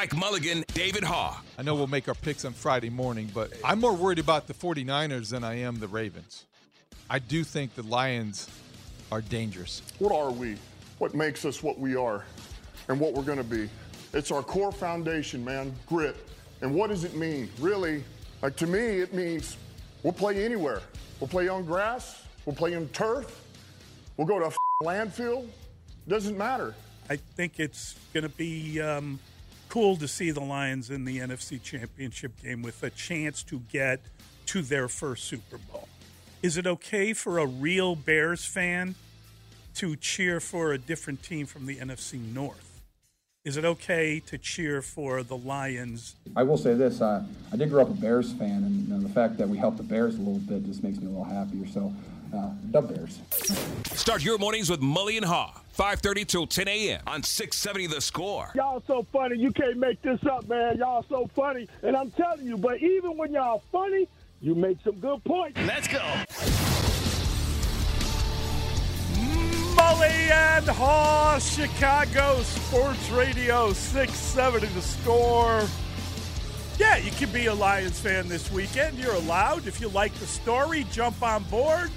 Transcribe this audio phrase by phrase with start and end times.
[0.00, 1.36] Mike Mulligan, David Haugh.
[1.58, 4.54] I know we'll make our picks on Friday morning, but I'm more worried about the
[4.54, 6.46] 49ers than I am the Ravens.
[7.10, 8.48] I do think the Lions
[9.12, 9.82] are dangerous.
[9.98, 10.56] What are we?
[10.96, 12.24] What makes us what we are
[12.88, 13.68] and what we're going to be?
[14.14, 16.16] It's our core foundation, man, grit.
[16.62, 17.50] And what does it mean?
[17.58, 18.02] Really,
[18.40, 19.58] like to me, it means
[20.02, 20.80] we'll play anywhere.
[21.20, 23.38] We'll play on grass, we'll play on turf,
[24.16, 25.46] we'll go to a landfill.
[26.08, 26.74] Doesn't matter.
[27.10, 29.18] I think it's going to be um,
[29.70, 34.00] cool to see the Lions in the NFC Championship game with a chance to get
[34.46, 35.88] to their first Super Bowl.
[36.42, 38.96] Is it okay for a real Bears fan
[39.76, 42.82] to cheer for a different team from the NFC North?
[43.44, 46.16] Is it okay to cheer for the Lions?
[46.34, 49.08] I will say this: uh, I did grow up a Bears fan, and know, the
[49.08, 51.66] fact that we helped the Bears a little bit just makes me a little happier.
[51.68, 51.94] So,
[52.34, 53.20] uh, the Bears.
[53.98, 55.52] Start your mornings with Mully and Haugh.
[55.78, 57.00] 5:30 till 10 a.m.
[57.06, 58.50] on 670 The Score.
[58.54, 59.38] Y'all so funny.
[59.38, 60.76] You can't make this up, man.
[60.78, 62.58] Y'all so funny, and I'm telling you.
[62.58, 64.06] But even when y'all funny,
[64.42, 65.58] you make some good points.
[65.66, 66.02] Let's go.
[69.76, 75.62] Mully and Haugh, Chicago Sports Radio 670 The Score.
[76.78, 78.98] Yeah, you can be a Lions fan this weekend.
[78.98, 79.66] You're allowed.
[79.66, 81.90] If you like the story, jump on board.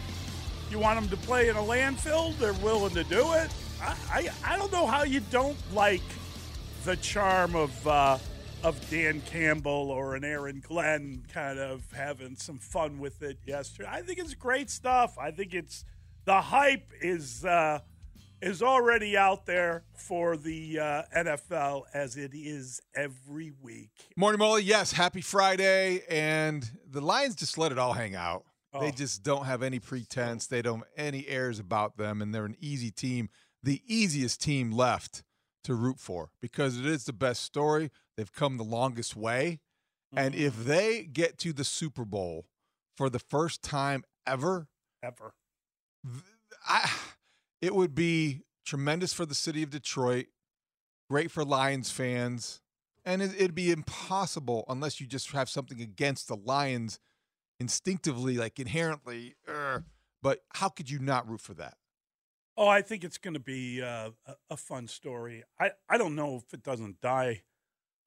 [0.73, 3.53] You want them to play in a landfill, they're willing to do it.
[3.79, 6.01] I, I, I don't know how you don't like
[6.83, 8.17] the charm of uh,
[8.63, 13.87] of Dan Campbell or an Aaron Glenn kind of having some fun with it yesterday.
[13.87, 15.15] I think it's great stuff.
[15.19, 15.85] I think it's
[16.25, 17.77] the hype is uh,
[18.41, 23.91] is already out there for the uh, NFL as it is every week.
[24.17, 24.63] Morning, Mully.
[24.65, 26.01] Yes, happy Friday.
[26.09, 28.45] And the Lions just let it all hang out.
[28.73, 28.79] Oh.
[28.81, 30.47] They just don't have any pretense.
[30.47, 33.29] They don't have any airs about them, and they're an easy team,
[33.61, 35.23] the easiest team left
[35.63, 37.91] to root for because it is the best story.
[38.17, 39.59] They've come the longest way.
[40.15, 40.43] And Mm-hmm.
[40.45, 42.45] if they get to the Super Bowl
[42.95, 44.67] for the first time ever,
[45.01, 45.33] Ever.
[46.67, 46.89] I,
[47.61, 50.27] it would be tremendous for the city of Detroit,
[51.09, 52.61] great for Lions fans,
[53.05, 56.99] and it, it'd be impossible unless you just have something against the Lions
[57.59, 59.35] instinctively, like inherently.
[59.47, 59.85] er,
[60.21, 61.75] but how could you not root for that?
[62.55, 64.11] Oh, I think it's going to be uh,
[64.49, 65.43] a, fun story.
[65.59, 67.41] I, I don't know if it doesn't die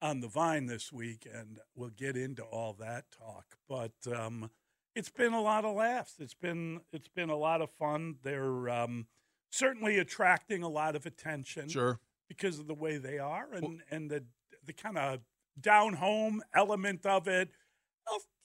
[0.01, 3.57] on the vine this week, and we'll get into all that talk.
[3.67, 4.49] But um,
[4.95, 6.15] it's been a lot of laughs.
[6.19, 8.15] It's been it's been a lot of fun.
[8.23, 9.07] They're um,
[9.51, 11.99] certainly attracting a lot of attention Sure.
[12.29, 14.23] because of the way they are and and the
[14.65, 15.19] the kind of
[15.59, 17.49] down home element of it.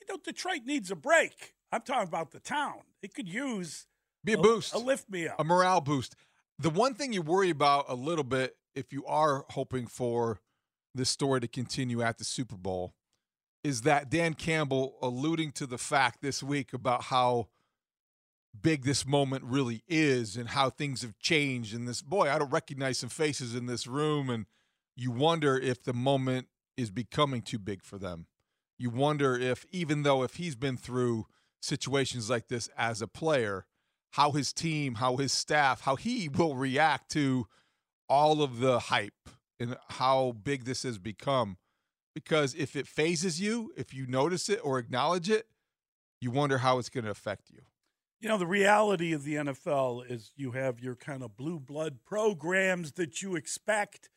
[0.08, 1.54] You know, Detroit needs a break.
[1.70, 2.80] I'm talking about the town.
[3.02, 3.86] It could use
[4.24, 4.74] Be a boost.
[4.74, 5.38] a lift me up.
[5.38, 6.16] a morale boost.
[6.58, 10.40] The one thing you worry about a little bit if you are hoping for
[10.94, 12.94] this story to continue at the Super Bowl
[13.64, 17.48] is that Dan Campbell alluding to the fact this week about how
[18.60, 22.50] big this moment really is and how things have changed and this boy I don't
[22.50, 24.44] recognize some faces in this room and
[24.94, 28.26] you wonder if the moment is becoming too big for them.
[28.78, 31.26] You wonder if even though if he's been through
[31.60, 33.66] situations like this as a player,
[34.12, 37.46] how his team, how his staff, how he will react to
[38.08, 39.28] all of the hype
[39.58, 41.56] and how big this has become.
[42.14, 45.46] Because if it fazes you, if you notice it or acknowledge it,
[46.20, 47.62] you wonder how it's going to affect you.
[48.20, 51.98] You know, the reality of the NFL is you have your kind of blue blood
[52.04, 54.10] programs that you expect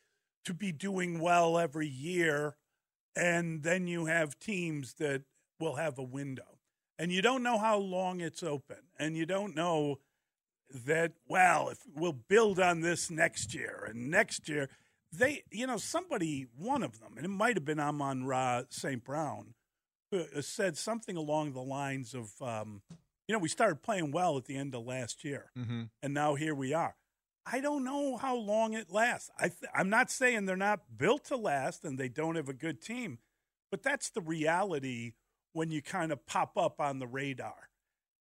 [0.44, 2.56] to be doing well every year.
[3.16, 5.22] And then you have teams that
[5.58, 6.58] will have a window.
[6.98, 8.76] And you don't know how long it's open.
[8.98, 9.98] And you don't know
[10.84, 14.68] that, well, if we'll build on this next year and next year.
[15.12, 19.02] They, you know, somebody, one of them, and it might have been Amon Ra St.
[19.02, 19.54] Brown,
[20.12, 22.82] uh, said something along the lines of, um,
[23.28, 25.84] you know, we started playing well at the end of last year, Mm-hmm.
[26.02, 26.96] and now here we are.
[27.50, 29.30] I don't know how long it lasts.
[29.38, 32.54] I th- I'm not saying they're not built to last and they don't have a
[32.54, 33.18] good team,
[33.70, 35.12] but that's the reality
[35.52, 37.70] when you kind of pop up on the radar,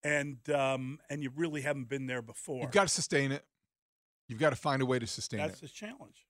[0.03, 2.61] and um, and you really haven't been there before.
[2.61, 3.43] You've got to sustain it.
[4.27, 5.63] You've got to find a way to sustain That's it.
[5.63, 6.25] the challenge.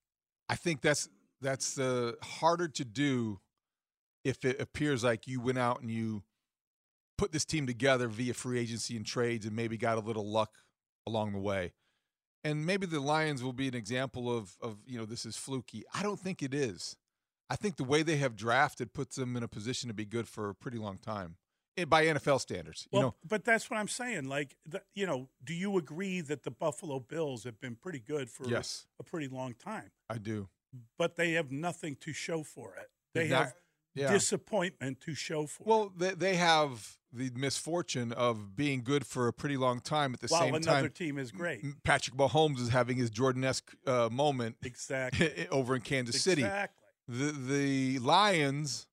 [0.49, 1.09] I think that's
[1.41, 3.39] that's uh, harder to do
[4.23, 6.23] if it appears like you went out and you
[7.17, 10.51] put this team together via free agency and trades and maybe got a little luck
[11.05, 11.73] along the way.
[12.45, 15.83] And maybe the Lions will be an example of of you know this is fluky.
[15.93, 16.95] I don't think it is.
[17.49, 20.27] I think the way they have drafted puts them in a position to be good
[20.27, 21.35] for a pretty long time
[21.77, 22.87] eh, by NFL standards.
[22.91, 24.27] You know, but that's what I'm saying.
[24.29, 28.29] Like, the, you know, do you agree that the Buffalo Bills have been pretty good
[28.31, 28.87] for Yes.
[28.99, 30.47] a pretty long time, I do.
[30.97, 32.89] but they have nothing to show for it?
[33.13, 33.55] They Not- have
[33.95, 34.11] yeah.
[34.11, 35.63] disappointment to show for.
[35.65, 40.19] Well, they, they have the misfortune of being good for a pretty long time at
[40.19, 40.27] the.
[40.27, 40.91] While same another time.
[40.91, 41.63] team is great.
[41.83, 45.47] Patrick Mahomes is having his Jordan-esque uh, moment Exactly.
[45.51, 46.43] over in Kansas City.
[46.43, 46.83] Exactly.
[47.07, 48.87] The the Lions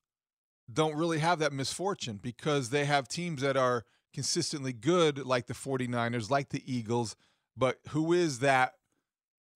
[0.72, 5.54] don't really have that misfortune because they have teams that are consistently good like the
[5.54, 7.16] 49ers, like the Eagles,
[7.56, 8.74] but who is that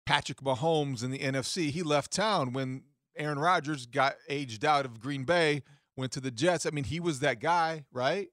[0.05, 1.71] Patrick Mahomes in the NFC?
[1.71, 2.83] He left town when
[3.17, 5.63] Aaron Rodgers got aged out of Green Bay,
[5.97, 6.67] went to the Jets.
[6.67, 8.29] I mean, he was that guy, right?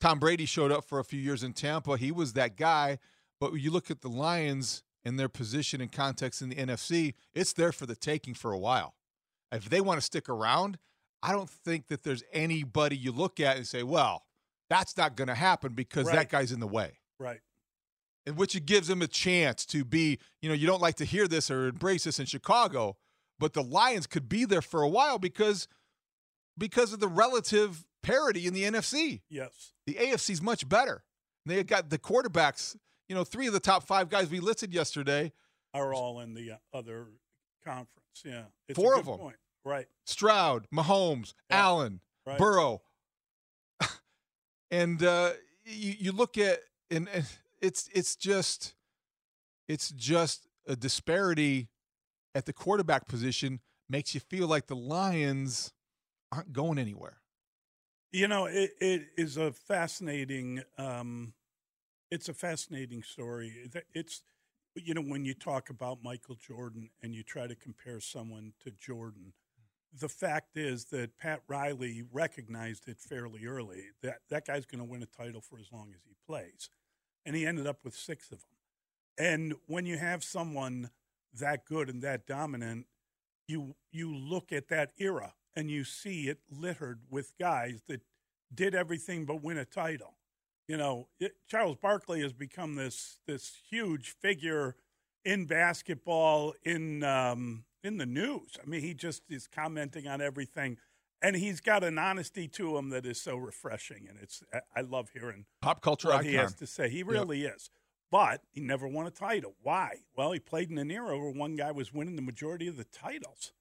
[0.00, 1.96] Tom Brady showed up for a few years in Tampa.
[1.96, 2.98] He was that guy.
[3.40, 7.14] But when you look at the Lions and their position and context in the NFC,
[7.34, 8.94] it's there for the taking for a while.
[9.52, 10.78] If they want to stick around,
[11.22, 14.26] I don't think that there's anybody you look at and say, well,
[14.68, 16.98] that's not going to happen because that guy's in the way.
[17.18, 17.40] Right.
[18.26, 21.04] And which it gives them a chance to be, you know, you don't like to
[21.04, 22.96] hear this or embrace this in Chicago,
[23.38, 25.68] but the Lions could be there for a while because
[26.58, 29.20] because of the relative parity in the NFC.
[29.28, 29.72] Yes.
[29.86, 31.04] The AFC's much better.
[31.44, 32.76] They got the quarterbacks,
[33.08, 35.32] you know, three of the top five guys we listed yesterday.
[35.74, 37.08] Are all in the uh, other
[37.64, 37.90] conference.
[38.24, 38.44] Yeah.
[38.68, 39.18] It's a Four good of 'em.
[39.18, 39.36] Point.
[39.64, 39.86] Right.
[40.06, 41.56] Stroud, Mahomes, Yeah.
[41.58, 42.38] Allen, Right.
[42.38, 42.82] Burrow.
[44.70, 45.32] and uh,
[45.64, 46.60] you, you look at
[46.90, 47.24] and, and
[47.60, 48.74] it's it's just
[49.68, 51.68] it's just a disparity
[52.36, 55.72] at the quarterback position makes you feel like the Lions
[56.30, 57.22] aren't going anywhere.
[58.12, 60.62] You know, it, it is a fascinating.
[60.78, 61.32] Um,
[62.10, 63.48] it's a fascinating story.
[63.48, 64.22] It- It's
[64.74, 68.70] you know when you talk about Michael Jordan and you try to compare someone to
[68.70, 69.32] Jordan,
[69.98, 74.84] the fact is that Pat Riley recognized it fairly early that that guy's going to
[74.84, 76.68] win a title for as long as he plays,
[77.24, 78.50] and he ended up with six of them.
[79.18, 80.90] And when you have someone
[81.38, 82.86] that good and that dominant,
[83.48, 88.02] you you look at that era and you see it littered with guys that
[88.54, 90.14] did everything but win a title.
[90.68, 94.76] You know, it, Charles Barkley has become this this huge figure
[95.24, 98.56] in basketball in um, in the news.
[98.62, 100.76] I mean, he just is commenting on everything,
[101.22, 104.06] and he's got an honesty to him that is so refreshing.
[104.08, 106.28] And it's I- I love hearing Pop culture what icon.
[106.30, 106.88] he has to say.
[106.88, 107.70] He really is.
[108.10, 109.54] But he never won a title.
[109.62, 110.02] Why?
[110.16, 112.84] Well, he played in an era where one guy was winning the majority of the
[112.84, 113.52] titles.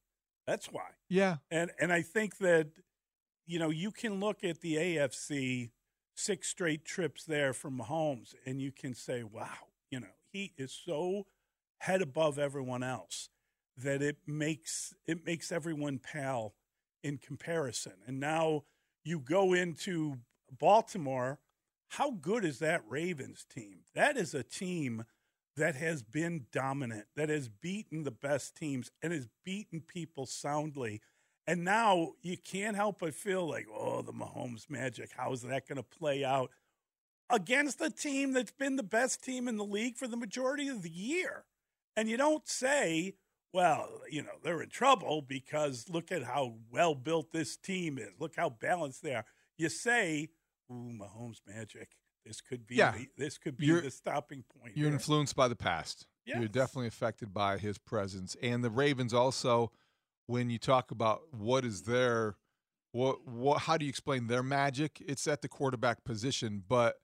[0.46, 0.90] That's why.
[1.10, 1.38] Yeah.
[1.50, 2.68] And and I think that
[3.46, 5.72] you know you can look at the AFC
[6.14, 10.72] six straight trips there from Mahomes, and you can say, wow, you know he is
[10.86, 11.26] so
[11.80, 13.30] head above everyone else
[13.78, 16.54] that it makes it makes everyone pal
[17.04, 17.94] in comparison.
[18.08, 18.64] And now
[19.04, 20.18] you go into
[20.52, 21.40] Baltimore.
[21.90, 23.80] How good is that Ravens team?
[23.94, 25.06] That is a team
[25.56, 31.02] that has been dominant, that has beaten the best teams and has beaten people soundly.
[31.48, 35.12] And now you can't help but feel like, oh, the Mahomes magic.
[35.16, 36.50] How is that going to play out
[37.30, 40.82] against a team that's been the best team in the league for the majority of
[40.82, 41.46] the year?
[41.96, 43.14] And you don't say,
[43.54, 48.10] well, you know, they're in trouble because look at how well built this team is.
[48.20, 49.26] Look how balanced they are.
[49.58, 50.30] You say,
[50.72, 51.90] ooh, Mahomes magic.
[52.26, 52.92] This could be Yeah.
[52.92, 54.76] the, this could be You're- the stopping point.
[54.76, 56.08] You're influenced by the past.
[56.26, 58.36] You're definitely affected by his presence.
[58.42, 59.72] And the Ravens also,
[60.26, 62.36] when you talk about what is their
[62.94, 65.04] what what how do you explain their magic?
[65.08, 66.96] It's at the quarterback position, but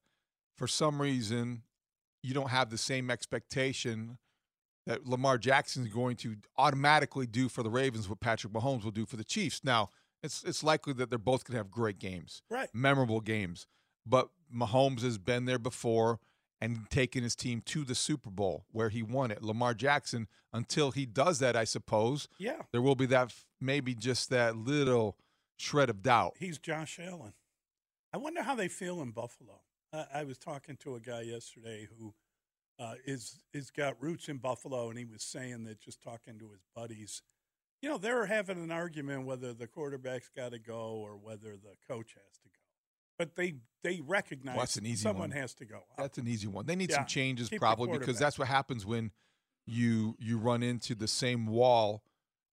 [0.57, 1.61] for some reason
[2.23, 4.17] you don't have the same expectation
[4.87, 8.89] that Lamar Jackson is going to automatically do for the Ravens what Patrick Mahomes will
[8.91, 9.63] do for the Chiefs.
[9.63, 9.89] Now,
[10.23, 12.69] it's it's likely that they're both going to have great games Right.
[12.73, 13.67] memorable games.
[14.05, 16.19] But Mahomes has been there before
[16.59, 19.41] and taken his team to the Super Bowl where he won it.
[19.43, 22.63] Lamar Jackson, until he does that, I suppose, Yeah.
[22.71, 25.17] there will be that maybe just that little
[25.57, 26.33] shred of doubt.
[26.39, 27.33] He's Josh Allen.
[28.13, 29.61] I wonder how they feel in Buffalo.
[29.93, 32.13] I, I was talking to a guy yesterday who
[32.79, 36.49] uh, is is got roots in Buffalo, and he was saying that just talking to
[36.49, 37.21] his buddies,
[37.81, 41.75] you know, they're having an argument whether the quarterback's got to go or whether the
[41.87, 42.55] coach has to go.
[43.17, 45.37] But they they recognize Well, that's an easy someone one.
[45.37, 45.81] has to go.
[45.97, 46.65] That's an easy one.
[46.65, 49.11] They need Yeah, some changes probably because that's what happens when
[49.67, 52.03] you you run into the same wall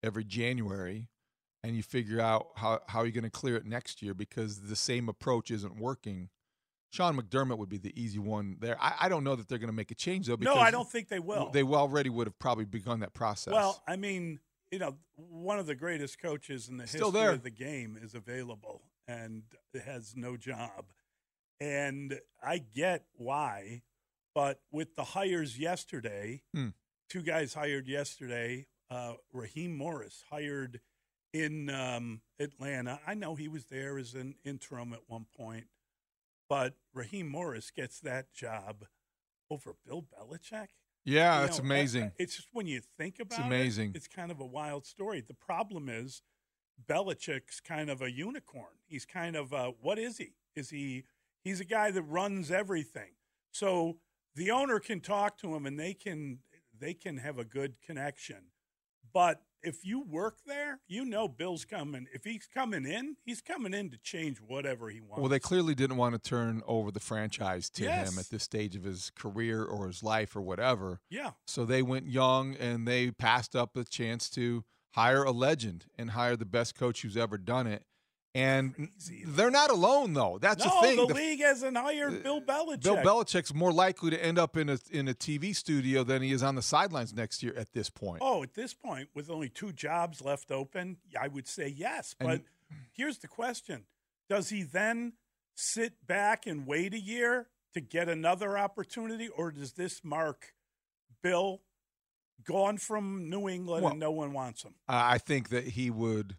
[0.03, 1.09] every January
[1.65, 4.77] and you figure out how, how you're going to clear it next year because the
[4.77, 6.29] same approach isn't working.
[6.91, 8.77] Sean McDermott would be the easy one there.
[8.81, 10.37] I, I don't know that they're going to make a change though.
[10.39, 11.51] No, I don't think they will.
[11.51, 13.53] They already would have probably begun that process.
[13.53, 14.39] Well, I mean,
[14.71, 17.33] you know, one of the greatest coaches in the Still history there.
[17.33, 19.43] of the game is available and
[19.85, 20.87] has no job.
[21.61, 23.83] And I get why,
[24.35, 26.69] but with the hires yesterday, Hmm.
[27.09, 30.81] two guys hired yesterday, uh, Raheem Morris hired
[31.33, 33.01] in um, Atlanta.
[33.07, 35.67] I know he was there as an interim at one point,
[36.49, 38.87] but Raheem Morris gets that job
[39.51, 40.69] over Bill Belichick.
[41.09, 42.13] Yeah, know, amazing.
[42.19, 43.91] It's just when you think about amazing.
[43.91, 45.23] it, it's kind of a wild story.
[45.27, 46.23] The problem is
[46.89, 48.75] Belichick's kind of a unicorn.
[48.87, 50.35] He's kind of a, what is he?
[50.55, 51.05] Is he
[51.43, 53.13] he's a guy that runs everything.
[53.51, 53.99] So
[54.35, 56.39] the owner can talk to him and they can
[56.79, 58.53] they can have a good connection.
[59.13, 62.07] But if you work there, you know Bill's coming.
[62.13, 65.21] If he's coming in, he's coming in to change whatever he wants.
[65.21, 68.13] Well, they clearly didn't want to turn over the franchise to Yes.
[68.13, 71.01] him at this stage of his career or his life or whatever.
[71.11, 71.33] Yeah.
[71.47, 76.11] So they went young and they passed up the chance to hire a legend and
[76.11, 77.85] hire the best coach who's ever done it.
[78.35, 79.25] And Crazy.
[79.27, 80.39] they're not alone though.
[80.41, 80.97] That's no, the thing.
[80.97, 82.83] the, The- league hasn't hired Bill Belichick.
[82.83, 86.33] Bill Belichick's more likely to end up in a in a TV studio than he
[86.33, 88.19] is on the sidelines next year at this point.
[88.21, 92.15] Oh, at this point, with only two jobs left open, I would say yes.
[92.19, 92.45] But And-
[92.93, 93.87] here's the question
[94.29, 95.15] Does he then
[95.55, 100.53] sit back and wait a year to get another opportunity, or does this mark
[101.23, 101.63] Bill
[102.45, 104.75] gone from New England Well- and no one wants him?
[104.87, 106.37] I think that he would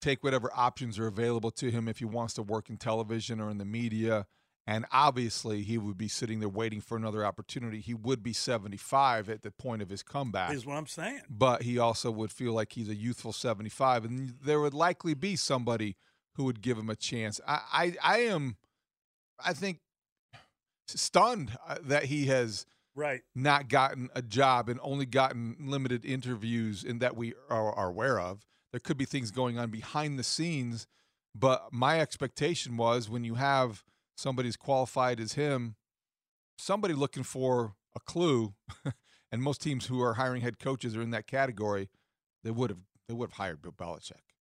[0.00, 3.50] take whatever options are available to him if he wants to work in television or
[3.50, 4.26] in the media.
[4.66, 7.80] And obviously, he would be sitting there waiting for another opportunity.
[7.80, 10.52] He would be 75 at the point of his comeback.
[10.52, 11.22] Is what I'm saying.
[11.30, 15.36] but he also would feel like he's a youthful 75 and there would likely be
[15.36, 15.96] somebody
[16.34, 18.56] who would give him a chance i i, I am
[19.44, 19.80] i think
[20.86, 23.20] stunned uh, that he has Right.
[23.32, 28.18] not gotten a job and only gotten limited interviews in that we are, are aware
[28.18, 30.86] of there could be things going on behind the scenes
[31.34, 33.84] but my expectation was when you have
[34.16, 35.76] somebody as qualified as him
[36.56, 38.54] somebody looking for a clue
[39.32, 41.88] and most teams who are hiring head coaches are in that category
[42.44, 44.34] they would have they would have hired Bill Belichick.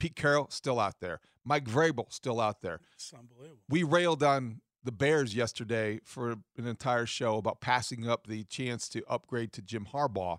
[0.00, 1.20] Pete Carroll still out there.
[1.44, 2.80] Mike Vrabel still out there.
[2.94, 3.62] It's unbelievable.
[3.68, 8.88] We railed on the Bears yesterday for an entire show about passing up the chance
[8.90, 10.38] to upgrade to Jim Harbaugh.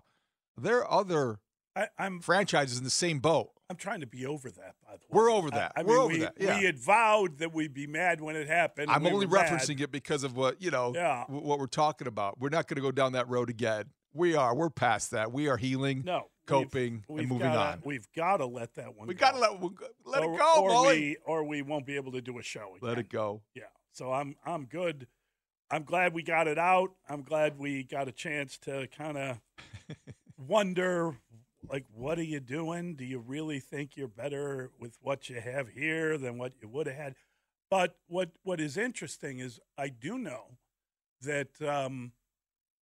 [0.56, 1.38] There are other
[1.78, 3.50] I, I'm franchises in the same boat.
[3.70, 4.74] I'm trying to be over that.
[4.84, 5.72] By the way, We're over that.
[5.76, 6.34] I, I We're mean, over we, that.
[6.40, 6.58] Yeah.
[6.58, 8.90] We had vowed that we'd be mad when it happened.
[8.90, 9.52] I'm We only were mad.
[9.52, 11.24] referencing it because of what you know, Yeah.
[11.24, 12.40] wh- what we're talking about.
[12.40, 13.84] We're not going to go down that road again.
[14.14, 14.54] We are.
[14.54, 15.32] We're past that.
[15.32, 17.82] We are healing, No, coping, we've, and we've moving gotta, on.
[17.84, 19.06] We've got to let that one.
[19.06, 19.20] We go.
[19.20, 19.60] got to let
[20.06, 20.86] let or, it go, or Mully.
[20.96, 22.74] we or we won't be able to do a show.
[22.76, 22.88] Again.
[22.88, 23.42] Let it go.
[23.54, 23.64] Yeah.
[23.92, 25.06] So I'm I'm good.
[25.70, 26.92] I'm glad we got it out.
[27.06, 29.40] I'm glad we got a chance to kind of
[30.38, 31.16] wonder
[31.70, 32.94] like what are you doing?
[32.94, 36.86] Do you really think you're better with what you have here than what you would
[36.86, 37.14] have had?
[37.70, 40.56] But what what is interesting is I do know
[41.22, 42.12] that um,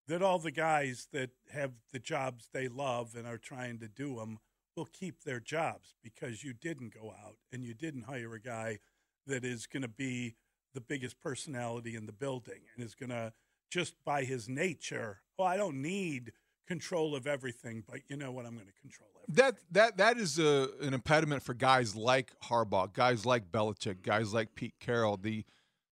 [0.08, 4.16] that all the guys that have the jobs they love and are trying to do
[4.16, 4.38] them
[4.76, 8.78] will keep their jobs because you didn't go out and you didn't hire a guy
[9.26, 10.34] that is going to be
[10.74, 13.32] the biggest personality in the building and is going to
[13.70, 16.32] just by his nature, oh, I don't need
[16.66, 18.46] control of everything, but you know what?
[18.46, 19.34] I'm going to control everything.
[19.44, 24.10] That that that is a, an impediment for guys like Harbaugh, guys like Belichick, mm-hmm.
[24.10, 25.16] guys like Pete Carroll.
[25.16, 25.44] The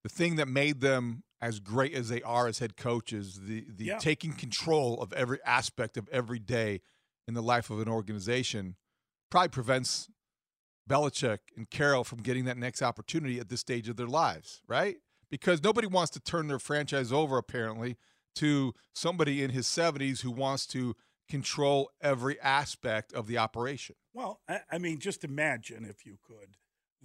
[0.03, 3.85] the thing that made them as great as they are as head coaches, the the
[3.87, 3.99] Yeah.
[3.99, 6.81] taking control of every aspect of every day
[7.27, 8.77] in the life of an organization,
[9.31, 10.09] probably prevents
[10.89, 14.97] Belichick and Carroll from getting that next opportunity at this stage of their lives, right?
[15.31, 17.97] Because nobody wants to turn their franchise over, apparently,
[18.37, 20.95] to somebody in his 70s who wants to
[21.29, 23.97] control every aspect of the operation.
[24.13, 26.57] Well, I, I mean, just imagine if you could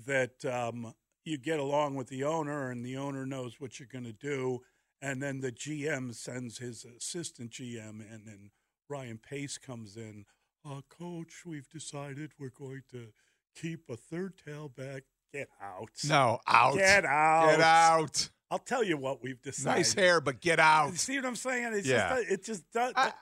[0.05, 0.93] that um,
[1.23, 4.61] you get along with the owner and the owner knows what you're going to do,
[5.01, 8.51] and then the GM sends his assistant GM in, and then
[8.89, 10.25] Ryan Pace comes in.
[10.69, 13.07] Uh, Coach, we've decided we're going to
[13.55, 15.01] keep a third tailback.
[15.33, 15.89] Get out.
[16.07, 16.75] No, out.
[16.75, 17.49] Get out.
[17.51, 18.29] Get out.
[18.49, 19.79] I'll tell you what we've decided.
[19.79, 20.91] Nice hair, but get out.
[20.91, 21.73] You see what I'm saying?
[21.73, 22.15] It's Yeah.
[22.17, 22.93] just it just does.
[22.95, 23.13] I-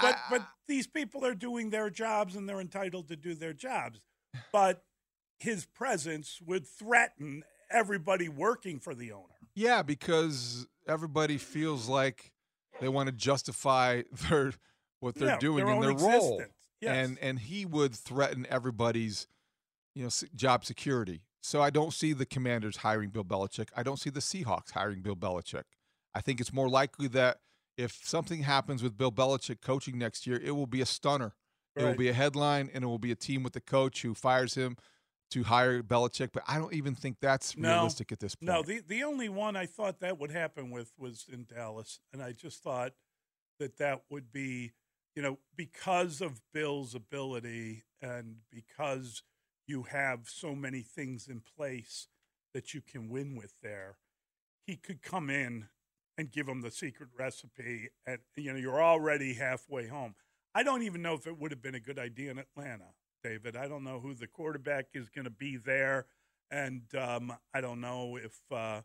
[0.00, 3.52] but I- but these people are doing their jobs and they're entitled to do their
[3.52, 4.00] jobs.
[4.50, 4.84] But
[5.38, 9.34] his presence would threaten everybody working for the owner.
[9.54, 12.32] Yeah, because everybody feels like
[12.80, 14.52] they want to justify their
[15.00, 16.42] what they're Yeah, doing their in their role.
[16.80, 16.96] Yes.
[16.96, 19.26] and and he would threaten everybody's,
[19.94, 21.22] you know, job security.
[21.42, 23.68] So I don't see the Commanders hiring Bill Belichick.
[23.76, 25.64] I don't see the Seahawks hiring Bill Belichick.
[26.14, 27.38] I think it's more likely that
[27.76, 31.34] if something happens with Bill Belichick coaching next year, it will be a stunner.
[31.74, 34.12] It will be a headline, and it will be a team with the coach who
[34.14, 34.76] fires him
[35.30, 36.28] to hire Belichick.
[36.32, 37.70] But I don't even think that's No.
[37.70, 38.46] realistic at this point.
[38.46, 42.22] No, the the only one I thought that would happen with was in Dallas, and
[42.22, 42.92] I just thought
[43.58, 44.72] that that would be,
[45.16, 49.22] you know, because of Bill's ability and because
[49.66, 52.08] you have so many things in place
[52.54, 53.96] that you can win with there,
[54.66, 55.68] he could come in
[56.18, 60.14] and give them the secret recipe, and you know, you're already halfway home.
[60.54, 62.88] I don't even know if it would have been a good idea in Atlanta,
[63.24, 63.56] David.
[63.56, 66.06] I don't know who the quarterback is going to be there
[66.52, 68.82] and um, I don't know if uh,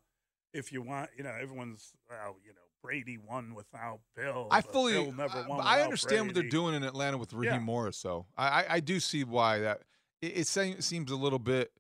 [0.54, 4.48] if you want, you know, everyone's well, you know, Brady won without Bill.
[4.50, 5.60] I fully, Bill never I- won.
[5.60, 7.60] I without understand what they're doing in Atlanta with Raheem Yeah.
[7.60, 7.98] Morris.
[7.98, 9.82] So I, I, I do see why that
[10.22, 11.72] it, it se- seems a little bit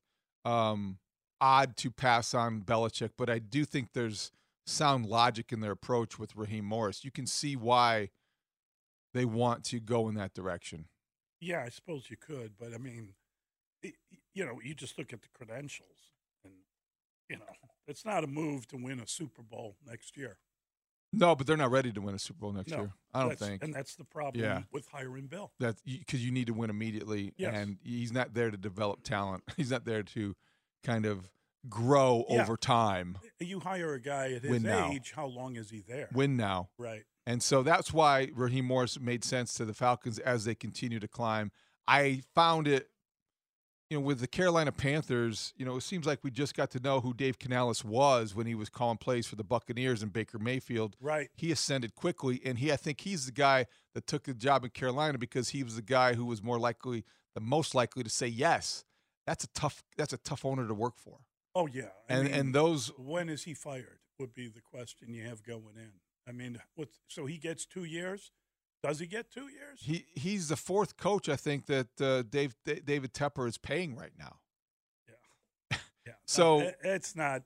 [0.46, 0.98] um,
[1.42, 4.32] odd to pass on Belichick, but I do think there's
[4.66, 7.04] sound logic in their approach with Raheem Morris.
[7.04, 8.10] You can see why
[9.14, 10.86] they want to go in that direction.
[11.40, 13.14] Yeah, I suppose you could, but I mean,
[13.84, 13.94] it,
[14.34, 16.12] you know, you just look at the credentials,
[16.44, 16.54] and
[17.30, 17.46] you know,
[17.88, 20.38] it's not a move to win a Super Bowl next year.
[21.14, 22.94] No, but they're not ready to win a Super Bowl next no, year.
[23.14, 24.64] I don't think and that's the problem Yeah.
[24.72, 25.52] with hiring Bill.
[25.60, 27.54] that because you need to win immediately, Yes.
[27.56, 29.44] and he's not there to develop talent.
[29.58, 30.36] He's not there to
[30.84, 31.30] kind of
[31.70, 32.42] grow Yeah.
[32.44, 33.18] over time.
[33.40, 34.92] You hire a guy at his Win now.
[34.92, 36.10] age, how long is he there?
[36.14, 36.70] Win now.
[36.78, 37.04] Right.
[37.26, 41.08] And so that's why Raheem Morris made sense to the Falcons as they continue to
[41.08, 41.52] climb.
[41.88, 42.90] I found it,
[43.90, 46.80] you know, with the Carolina Panthers, you know, it seems like we just got to
[46.80, 50.40] know who Dave Canales was when he was calling plays for the Buccaneers and Baker
[50.40, 50.98] Mayfield.
[51.00, 51.30] Right.
[51.36, 54.72] He ascended quickly, and he, I think he's the guy that took the job in
[54.72, 58.28] Carolina because he was the guy who was more likely, the most likely to say
[58.28, 58.84] yes.
[59.26, 59.84] That's a tough.
[59.98, 61.20] That's a tough owner to work for.
[61.56, 64.00] Oh yeah, I And mean, and those when is he fired?
[64.20, 65.92] Would be the question you have going in.
[66.28, 68.32] I mean, what's so he gets two years?
[68.84, 69.80] Does he get two years?
[69.82, 73.96] he he's the fourth coach I think that uh, Dave Da- David Tepper is paying
[73.96, 74.38] right now.
[75.08, 75.78] Yeah.
[76.06, 76.14] yeah.
[76.26, 77.44] So- No, it- it's not.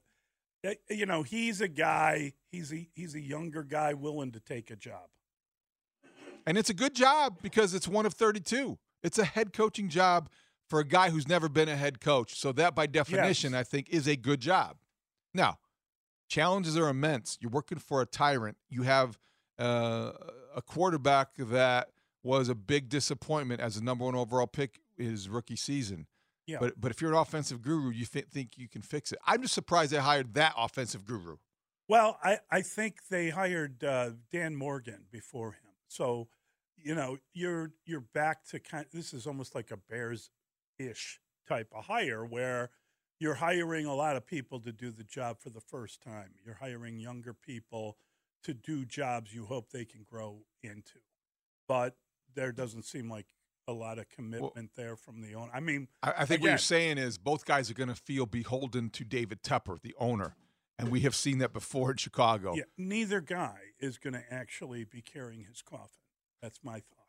[0.91, 2.33] You know, he's a guy.
[2.51, 5.09] He's a he's a younger guy willing to take a job.
[6.45, 8.77] And it's a good job because it's one of 32.
[9.03, 10.29] It's a head coaching job
[10.69, 12.35] for a guy who's never been a head coach.
[12.39, 14.77] So that by definition I think is a good job.
[15.33, 15.57] Now,
[16.29, 17.37] challenges are immense.
[17.41, 18.57] You're working for a tyrant.
[18.69, 19.17] You have
[19.57, 20.11] uh,
[20.55, 21.89] a quarterback that
[22.23, 26.07] was a big disappointment as a number one overall pick his rookie season.
[26.47, 26.57] Yeah.
[26.59, 29.19] But but if you're an offensive guru, you fi- think you can fix it.
[29.25, 31.37] I'm just surprised they hired that offensive guru.
[31.87, 35.71] Well, I, I think they hired uh, Dan Morgan before him.
[35.87, 36.29] So,
[36.77, 38.85] you know, you're you're back to kind.
[38.85, 40.29] of, This is almost like a Bears
[40.79, 42.69] ish type of hire where
[43.19, 46.31] you're hiring a lot of people to do the job for the first time.
[46.43, 47.97] You're hiring younger people
[48.43, 50.99] to do jobs you hope they can grow into.
[51.67, 51.95] But
[52.33, 53.27] there doesn't seem like
[53.67, 55.51] a lot of commitment there from the owner.
[55.53, 58.25] I mean, I, I think what you're saying is both guys are going to feel
[58.25, 60.35] beholden to David Tepper, the owner,
[60.77, 62.55] and we have seen that before in Chicago.
[62.55, 66.01] Yeah, neither guy is going to actually be carrying his coffin.
[66.41, 67.00] That's my thought.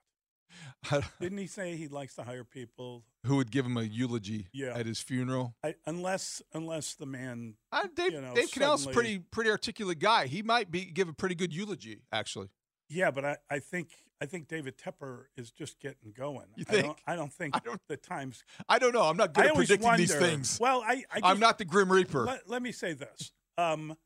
[1.20, 3.04] Didn't he say he likes to hire people?
[3.26, 4.74] Who would give him a eulogy Yeah.
[4.76, 5.54] at his funeral?
[5.64, 9.50] I, unless, unless the man, Uh, Dave, you know, Dave Cannell's a suddenly- pretty pretty
[9.50, 10.26] articulate guy.
[10.26, 12.48] He might be give a pretty good eulogy, actually.
[12.88, 16.46] yeah, but I, I think, I think David Tepper is just getting going.
[16.56, 16.98] You I don't, think?
[17.06, 18.44] I don't think I don't- the times.
[18.68, 19.02] I don't know.
[19.02, 19.98] I'm not good I at predicting wonder.
[19.98, 20.58] these things.
[20.60, 22.24] Well, I, I I'm not the Grim Reaper.
[22.24, 23.32] Let, let me say this.
[23.58, 23.96] Um,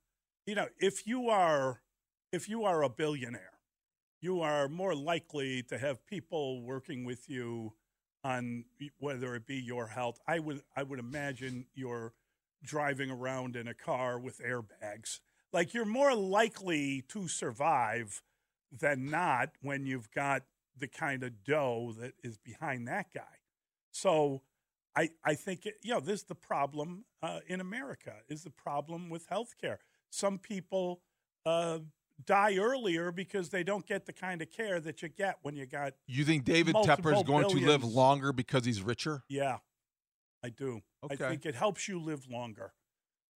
[0.47, 1.83] you know, if you are
[2.33, 3.56] if you are a billionaire,
[4.21, 7.73] you are more likely to have people working with you
[8.25, 8.65] on
[8.99, 10.19] whether it be your health.
[10.27, 12.13] I would I would imagine you're
[12.63, 15.21] driving around in a car with airbags.
[15.53, 18.23] Like you're more likely to survive
[18.73, 20.43] than not when you've got
[20.77, 23.23] the kind of dough that is behind that guy.
[23.91, 24.43] So
[24.95, 28.51] I, I think, it, you know, this is the problem uh, in America is the
[28.51, 29.79] problem with healthcare.
[30.11, 31.01] Some people
[31.45, 31.79] uh,
[32.25, 35.67] die earlier because they don't get the kind of care that you get when you
[35.67, 39.23] got, you think David Tepper is going to live longer because he's richer?
[39.29, 39.59] yeah,
[40.43, 40.81] I do.
[41.05, 41.25] Okay.
[41.25, 42.73] I think it helps you live longer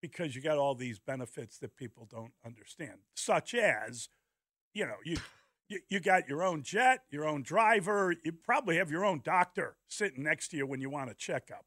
[0.00, 4.08] because you got all these benefits that people don't understand, such as,
[4.74, 5.16] you know, you.
[5.72, 8.12] You, you got your own jet, your own driver.
[8.24, 11.64] You probably have your own doctor sitting next to you when you want a checkup.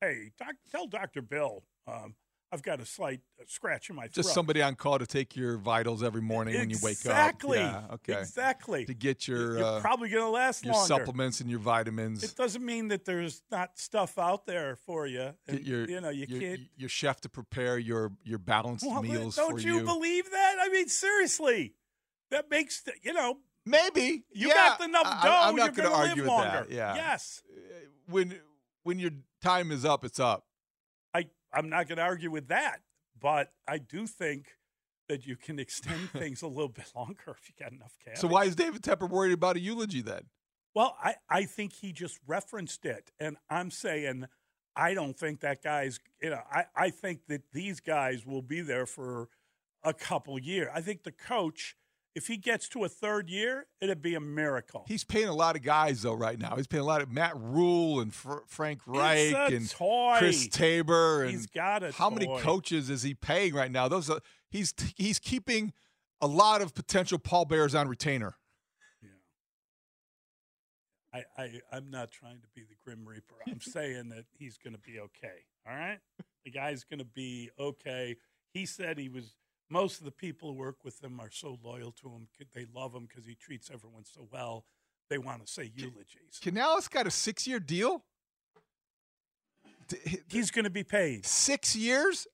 [0.00, 2.16] Hey, doc, tell Doctor Bill um,
[2.52, 4.12] I've got a slight scratch in my throat.
[4.14, 7.12] Just somebody on call to take your vitals every morning when you wake up.
[7.12, 7.58] Exactly.
[7.58, 8.18] Yeah, okay.
[8.18, 8.84] Exactly.
[8.86, 10.86] To get your You're uh, probably going to last your longer.
[10.88, 12.24] supplements and your vitamins.
[12.24, 15.30] It doesn't mean that there's not stuff out there for you.
[15.46, 16.60] And, your you know, you your, can't.
[16.76, 19.84] your chef to prepare your your balanced Well, meals don't you, you.
[19.84, 20.56] believe that?
[20.60, 21.74] I mean, seriously,
[22.30, 23.38] that makes the, you know.
[23.66, 25.40] Maybe You yeah, got enough dough.
[25.42, 26.66] I'm not you're gonna gonna argue live with longer.
[26.68, 26.70] that.
[26.74, 26.94] Yeah.
[26.96, 27.42] Yes.
[28.08, 28.34] when
[28.82, 29.10] when your
[29.40, 30.44] time is up, it's up.
[31.52, 32.80] I'm not going to argue with that,
[33.20, 34.56] but I do think
[35.08, 38.18] that you can extend things a little bit longer if you got enough cash.
[38.18, 40.22] So why is David Tepper worried about a eulogy then?
[40.74, 43.10] Well, I, I think he just referenced it.
[43.18, 44.26] And I'm saying
[44.76, 48.60] I don't think that guy's, you know, I, I think that these guys will be
[48.60, 49.28] there for
[49.82, 50.68] a couple years.
[50.72, 51.76] I think the coach,
[52.14, 54.84] if he gets to a third year, it'd be a miracle.
[54.88, 56.56] He's paying a lot of guys though right now.
[56.56, 60.16] He's paying a lot of Matt Rhule and Fr- Frank Reich and toy.
[60.18, 61.22] Chris Tabor.
[61.22, 63.88] And He's got a how many coaches is he paying right now?
[63.88, 64.20] Those are,
[64.50, 65.72] he's he's keeping
[66.20, 68.34] a lot of potential pallbearers on retainer.
[71.12, 73.34] I, I, I'm not trying to be the Grim Reaper.
[73.48, 75.44] I'm saying that he's going to be okay.
[75.68, 75.98] All right?
[76.44, 78.16] The guy's going to be okay.
[78.52, 79.34] He said he was,
[79.70, 82.26] most of the people who work with him are so loyal to him.
[82.52, 84.64] They love him because he treats everyone so well.
[85.08, 86.38] They want to say eulogies.
[86.42, 88.04] Canales got a six year deal.
[90.28, 92.26] He's going to be paid six years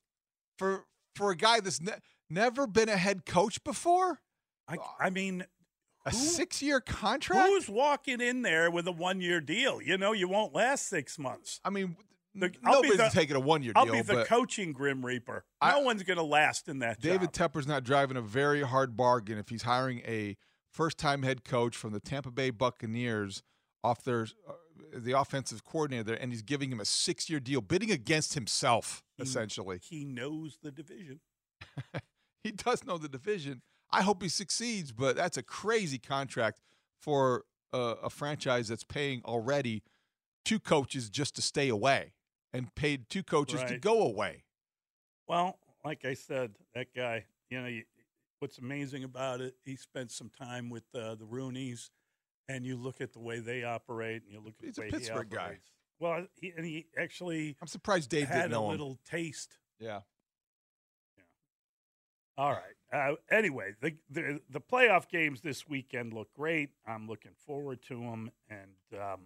[0.58, 1.92] for for a guy that's ne-
[2.28, 4.20] never been a head coach before.
[4.68, 5.46] I, I mean,
[6.04, 7.48] a six year contract.
[7.48, 9.80] Who's walking in there with a one year deal?
[9.80, 11.60] You know, you won't last six months.
[11.64, 11.96] I mean,
[12.36, 13.82] the, I'll nobody's the- taking a one-year deal.
[13.82, 15.44] I'll be the coaching Grim Reaper.
[15.62, 17.52] No one's going to last in that David job.
[17.52, 20.36] Tepper's not driving a very hard bargain if he's hiring a
[20.70, 23.42] first time head coach from the Tampa Bay Buccaneers
[23.82, 24.52] off their uh,
[24.94, 29.02] the offensive coordinator there, and he's giving him a six year deal, bidding against himself
[29.18, 29.80] essentially.
[29.82, 31.20] He knows the division.
[32.44, 33.62] he does know the division.
[33.90, 36.60] I hope he succeeds, but that's a crazy contract
[37.00, 39.82] for a, a franchise that's paying already
[40.44, 42.12] two coaches just to stay away
[42.52, 44.44] and paid two coaches to go away.
[45.28, 47.84] Well, like I said, that guy, you know, you,
[48.38, 51.90] what's amazing about it, he spent some time with uh, the Rooneys,
[52.48, 54.90] and you look at the way they operate, and you look at He's the a
[54.90, 55.58] Pittsburgh he guy.
[55.98, 58.68] Well, he, and he actually I'm surprised Dave had a him.
[58.68, 59.58] little taste.
[59.80, 60.00] Yeah.
[62.38, 62.60] All right.
[62.92, 66.68] Uh, anyway, the, the the playoff games this weekend look great.
[66.86, 69.20] I'm looking forward to them, and um,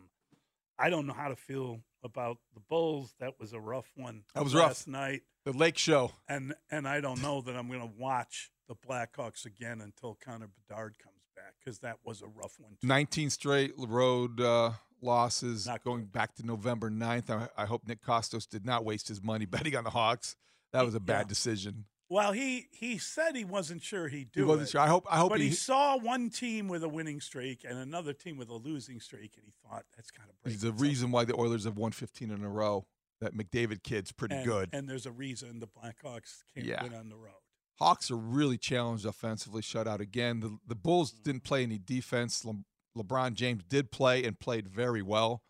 [0.79, 3.15] I don't know how to feel about the Bulls.
[3.21, 4.23] That was a rough one.
[4.35, 4.93] That was last rough.
[4.93, 5.23] night.
[5.45, 6.13] The Lake Show.
[6.29, 10.49] and and I don't know that I'm going to watch the Blackhawks again until Connor
[10.49, 12.73] Bedard comes back because that was a rough one.
[12.81, 12.87] Too.
[12.87, 17.31] 19 straight road uh, losses going back to November 9th.
[17.31, 20.37] I, I hope Nick Kostos did not waste his money betting on the Hawks.
[20.73, 21.29] That was a bad Yeah.
[21.29, 21.85] decision.
[22.11, 24.81] Well, he he said he wasn't sure he'd do He wasn't it, sure.
[24.81, 27.79] I hope- I hope but he, he- saw one team with a winning streak and
[27.79, 31.13] another team with a losing streak, and he thought that's kind of He's the reason
[31.13, 32.87] why the Oilers have won 15 in a row.
[33.21, 34.71] That McDavid kid's pretty and, good.
[34.73, 36.83] And there's a reason the Blackhawks can't Yeah.
[36.83, 37.35] win on the road.
[37.79, 40.41] Hawks are really challenged offensively, shut out again.
[40.41, 41.23] The, the Bulls mm-hmm.
[41.23, 42.45] didn't play any defense.
[42.45, 42.55] Le,
[42.97, 45.43] LeBron James did play and played very well.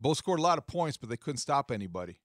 [0.00, 2.20] Bulls scored a lot of points, but they couldn't stop anybody.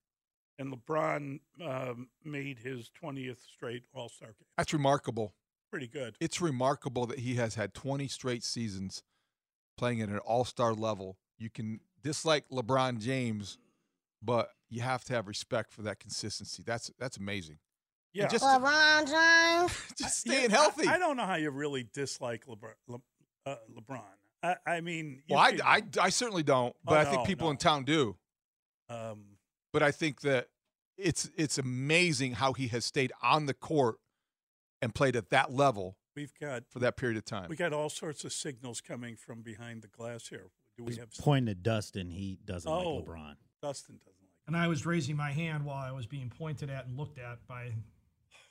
[0.59, 4.45] And LeBron um, made his 20th straight All Star game.
[4.57, 5.33] That's remarkable.
[5.71, 6.15] Pretty good.
[6.19, 9.01] It's remarkable that he has had 20 straight seasons
[9.77, 11.17] playing at an all star level.
[11.39, 13.57] You can dislike LeBron James,
[14.21, 16.61] but you have to have respect for that consistency.
[16.63, 17.57] That's that's amazing.
[18.13, 18.27] And Yeah.
[18.27, 19.93] just LeBron James.
[19.97, 20.87] just staying I- healthy.
[20.87, 22.73] I, don't know how you really dislike LeBron.
[22.87, 22.99] Le,
[23.47, 24.01] uh, LeBron.
[24.43, 27.25] I, I mean, you well, I, I, I certainly don't, but Oh, I think no,
[27.25, 27.51] people no.
[27.51, 28.15] in town do.
[28.89, 29.23] um,
[29.73, 30.47] But I think that
[30.97, 33.97] it's it's amazing how he has stayed on the court
[34.81, 37.47] and played at that level we've got for that period of time.
[37.49, 40.51] we got all sorts of signals coming from behind the glass here.
[40.77, 41.09] Do we have?
[41.19, 42.95] Pointing at Dustin, he doesn't Oh.
[42.97, 43.35] like LeBron.
[43.61, 44.29] Dustin doesn't like.
[44.45, 47.45] And I was raising my hand while I was being pointed at and looked at
[47.47, 47.71] by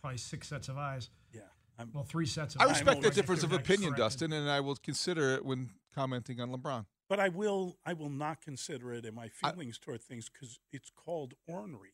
[0.00, 1.11] probably six sets of eyes.
[1.32, 1.42] Yeah.
[1.78, 4.04] I'm, well, three sets of I respect that If difference of opinion, corrected.
[4.04, 6.87] Dustin, and I will consider it when commenting on LeBron.
[7.12, 10.88] But I will I will not consider it in my feelings toward things because it's
[10.88, 11.92] called ornery.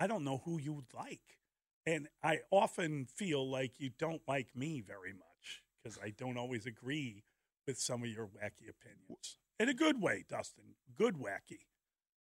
[0.00, 1.38] I don't know who you would like,
[1.86, 6.66] and I often feel like you don't like me very much because I don't always
[6.66, 7.22] agree
[7.64, 10.74] with some of your wacky opinions in a good way, Dustin.
[10.98, 11.66] Good wacky,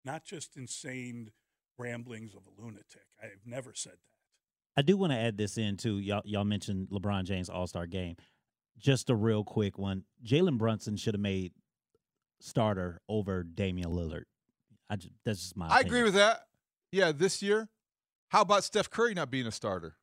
[0.05, 1.31] not just insane
[1.79, 3.07] ramblings of a lunatic.
[3.23, 4.81] I've never said that.
[4.81, 6.01] I do want to add this in too.
[6.01, 8.17] Y'all, y'all mentioned LeBron James All Star game.
[8.79, 10.03] Just a real quick one.
[10.25, 11.53] Jalen Brunson should have made
[12.43, 14.25] starter over Damian Lillard.
[14.91, 15.67] I just, that's just my.
[15.67, 15.87] I opinion.
[15.87, 16.41] agree with that.
[16.91, 17.69] Yeah, this year.
[18.29, 19.97] How about Steph Curry not being a starter?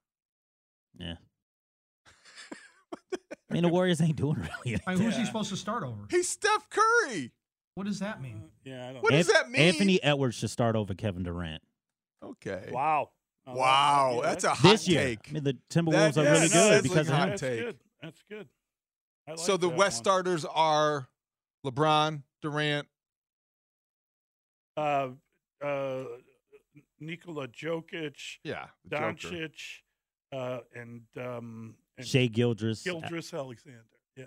[0.97, 1.15] Yeah.
[3.49, 4.79] I mean, the Warriors ain't doing really.
[4.85, 6.05] I mean, who's he supposed to start over?
[6.09, 7.31] He's Steph Curry.
[7.75, 8.35] What does that mean?
[8.35, 9.61] Mm, yeah, I don't What does that mean?
[9.61, 11.61] Anthony Edwards should start over Kevin Durant
[12.23, 12.69] Okay.
[12.71, 13.09] Wow.
[13.47, 15.01] Oh, Wow, yeah, that's a hot this year.
[15.01, 15.19] take.
[15.29, 17.23] I mean, the Timberwolves That- are yeah, really no, good that's because like of hot
[17.23, 17.29] him.
[17.29, 17.59] That's take.
[17.61, 17.77] good.
[18.03, 18.47] That's good.
[19.27, 20.03] I like so the West one.
[20.03, 21.07] starters are
[21.65, 22.87] LeBron, Durant.
[24.77, 25.09] uh,
[25.63, 26.03] uh,
[26.99, 28.67] Nikola Jokic, Yeah.
[28.87, 29.51] Doncic,
[30.31, 32.83] uh, and um, and Shai Gilgeous.
[32.83, 33.83] Gildress Alexander.
[34.15, 34.25] Yeah.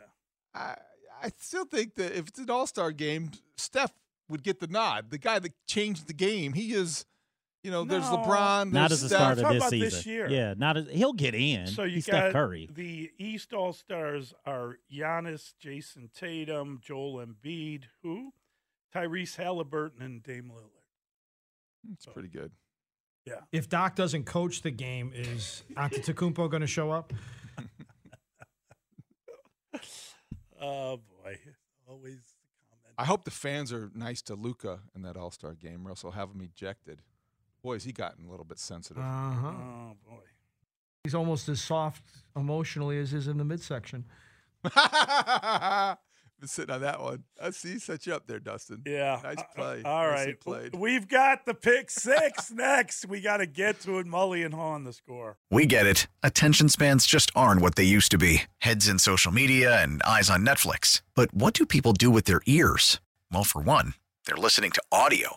[0.55, 0.77] I,
[1.23, 3.93] I still think that if it's an All Star game, Steph
[4.29, 5.11] would get the nod.
[5.11, 6.53] The guy that changed the game.
[6.55, 7.05] He is,
[7.63, 8.19] you know, there's No.
[8.19, 8.73] LeBron.
[8.73, 9.19] Not as a Steph.
[9.19, 9.89] starter Talk this about season.
[9.91, 10.29] this year.
[10.29, 11.67] Yeah, not as, he'll get in.
[11.69, 12.69] So you He's got Steph Curry.
[12.73, 18.33] the East All Stars are Giannis, Jayson Tatum, Joel Embiid, who,
[18.95, 21.93] Tyrese Halliburton, and Dame Lillard.
[21.93, 22.53] It's pretty good.
[23.25, 23.41] Yeah.
[23.53, 27.13] If Doc doesn't coach the game, is Antetokounmpo going to show up?
[30.61, 31.39] Oh boy,
[31.89, 32.95] always the comment.
[32.97, 36.03] I hope the fans are nice to Luka in that All Star game, or else
[36.03, 37.01] they'll have him ejected.
[37.63, 39.03] Boy, has he gotten a little bit sensitive.
[39.03, 39.49] Uh huh.
[39.49, 40.19] Oh boy.
[41.05, 42.03] He's almost as soft
[42.37, 44.05] emotionally as is in the midsection.
[44.65, 47.23] Been sitting on that one.
[47.41, 48.83] I see, you set you up there, Dustin.
[48.85, 49.21] Yeah.
[49.23, 49.83] nice Uh, play.
[49.85, 50.41] All Nicely right.
[50.41, 50.75] played.
[50.75, 53.07] We've got the pick six next.
[53.07, 54.07] We got to get to it.
[54.09, 55.39] Mully and Haugh on the score.
[55.53, 56.09] We get it.
[56.25, 60.31] Attention spans just aren't what they used to be heads in social media and eyes
[60.31, 61.01] on Netflix.
[61.15, 63.01] But what do people do with their ears?
[63.31, 63.95] Well, for one,
[64.27, 65.37] they're listening to audio.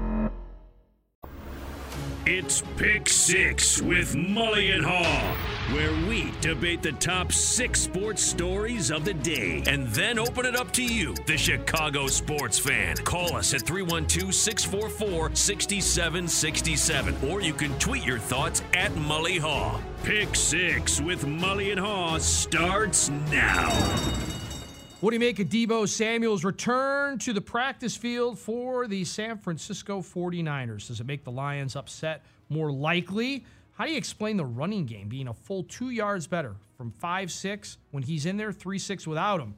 [2.27, 8.91] It's Pick Six with Mully and Haugh, where we debate the top six sports stories
[8.91, 12.95] of the day and then open it up to you, the Chicago sports fan.
[12.97, 19.81] Call us at 312 644 6767, or you can tweet your thoughts at Mully Haugh.
[20.03, 24.40] Pick Six with Mully and Haugh starts now.
[25.01, 29.39] What do you make of Deebo Samuel's return to the practice field for the San
[29.39, 30.89] Francisco 49ers?
[30.89, 33.43] Does it make the Lions upset more likely?
[33.71, 37.31] How do you explain the running game being a full two yards better from 5
[37.31, 39.55] 6 when he's in there 3 6 without him?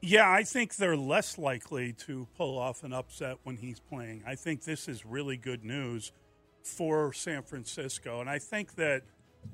[0.00, 4.24] Yeah, I think they're less likely to pull off an upset when he's playing.
[4.26, 6.10] I think this is really good news
[6.64, 8.20] for San Francisco.
[8.20, 9.02] And I think that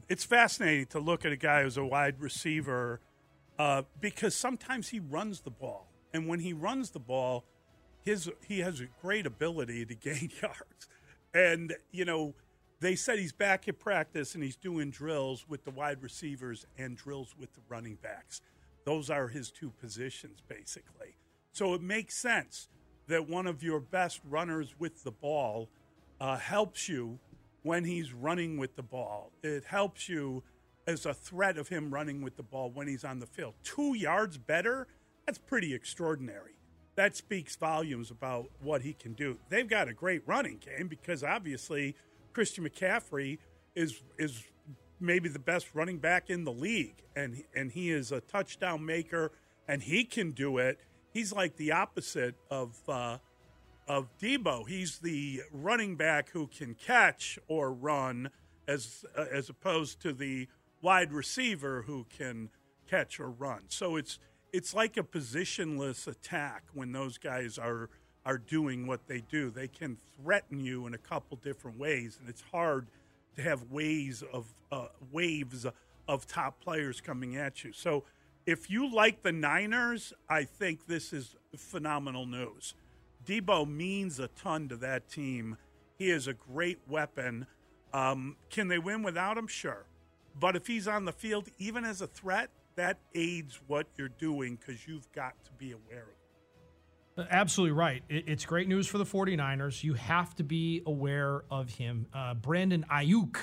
[0.09, 3.01] it's fascinating to look at a guy who's a wide receiver
[3.59, 5.89] uh, because sometimes he runs the ball.
[6.13, 7.45] And when he runs the ball,
[8.03, 10.89] his he has a great ability to gain yards.
[11.33, 12.35] And, you know,
[12.81, 16.97] they said he's back at practice and he's doing drills with the wide receivers and
[16.97, 18.41] drills with the running backs.
[18.85, 21.17] Those are his two positions, basically.
[21.53, 22.69] So it makes sense
[23.09, 25.69] that one of your best runners with the ball
[26.21, 27.19] uh, helps you
[27.65, 29.33] when he's running with the ball.
[29.43, 30.45] It helps you
[30.87, 33.55] as a threat of him running with the ball when he's on the field.
[33.65, 34.87] Two yards better,
[35.27, 36.53] that's pretty extraordinary.
[36.95, 39.39] That speaks volumes about what he can do.
[39.49, 41.97] They've got a great running game because obviously
[42.33, 43.39] Christian McCaffrey
[43.75, 44.45] is is
[45.01, 49.33] maybe the best running back in the league, and and he is a touchdown maker,
[49.67, 50.79] and he can do it.
[51.13, 53.19] He's like the opposite of uh,
[53.87, 54.69] of Deebo.
[54.69, 58.31] He's the running back who can catch or run,
[58.67, 60.49] as uh, as opposed to the
[60.83, 62.51] wide receiver who can
[62.89, 63.63] catch or run.
[63.69, 64.19] So it's
[64.53, 67.91] it's like a positionless attack when those guys are
[68.25, 69.51] are doing what they do.
[69.51, 72.87] They can threaten you in a couple different ways, and it's hard
[73.37, 75.67] to have waves of uh, waves
[76.07, 77.73] of top players coming at you.
[77.73, 78.05] So
[78.47, 82.75] if you like the Niners, I think this is phenomenal news.
[83.25, 85.57] Deebo means a ton to that team.
[85.99, 87.47] He is a great weapon.
[87.93, 89.47] Um, can they win without him?
[89.47, 89.87] Sure.
[90.39, 94.57] But if he's on the field, even as a threat, that aids what you're doing
[94.57, 97.29] because you've got to be aware of it.
[97.31, 98.03] Absolutely right.
[98.09, 99.85] It's great news for the 49ers.
[99.85, 102.07] You have to be aware of him.
[102.13, 103.37] Uh, Brandon Aiyuk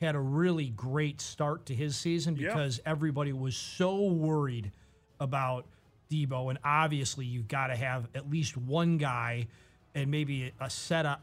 [0.00, 4.72] had a really great start to his season because everybody was so worried
[5.20, 5.66] about
[6.10, 6.50] Deebo.
[6.50, 9.46] And obviously, you've got to have at least one guy
[9.94, 11.18] and maybe a set of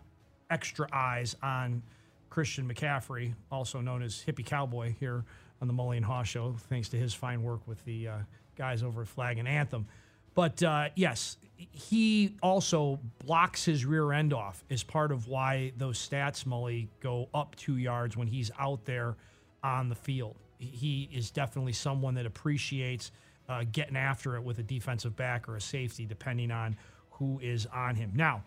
[0.50, 1.82] extra eyes on
[2.30, 5.24] Christian McCaffrey, also known as Hippie Cowboy here
[5.62, 8.18] on the Mully and Haugh Show, thanks to his fine work with the uh,
[8.58, 9.88] guys over at Flag and Anthem.
[10.34, 15.98] But uh, yes, he also blocks his rear end off as part of why those
[15.98, 19.16] stats, Mully, go up two yards when he's out there
[19.64, 20.36] on the field.
[20.58, 23.12] He is definitely someone that appreciates
[23.50, 26.76] uh, getting after it with a defensive back or a safety, depending on
[27.12, 28.12] who is on him.
[28.16, 28.44] Now,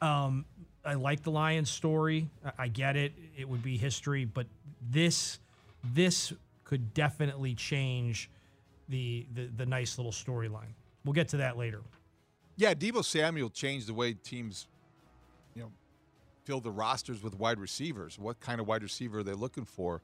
[0.00, 0.44] um,
[0.84, 2.28] I like the Lions story.
[2.44, 4.46] I, I get it; it would be history, but
[4.90, 5.38] this
[5.94, 6.32] this
[6.64, 8.30] could definitely change
[8.88, 10.74] the the, the nice little storyline.
[11.04, 11.80] We'll get to that later.
[12.56, 14.66] Yeah, Deebo Samuel changed the way teams,
[15.54, 15.72] you know,
[16.44, 18.18] fill the rosters with wide receivers.
[18.18, 20.02] What kind of wide receiver are they looking for?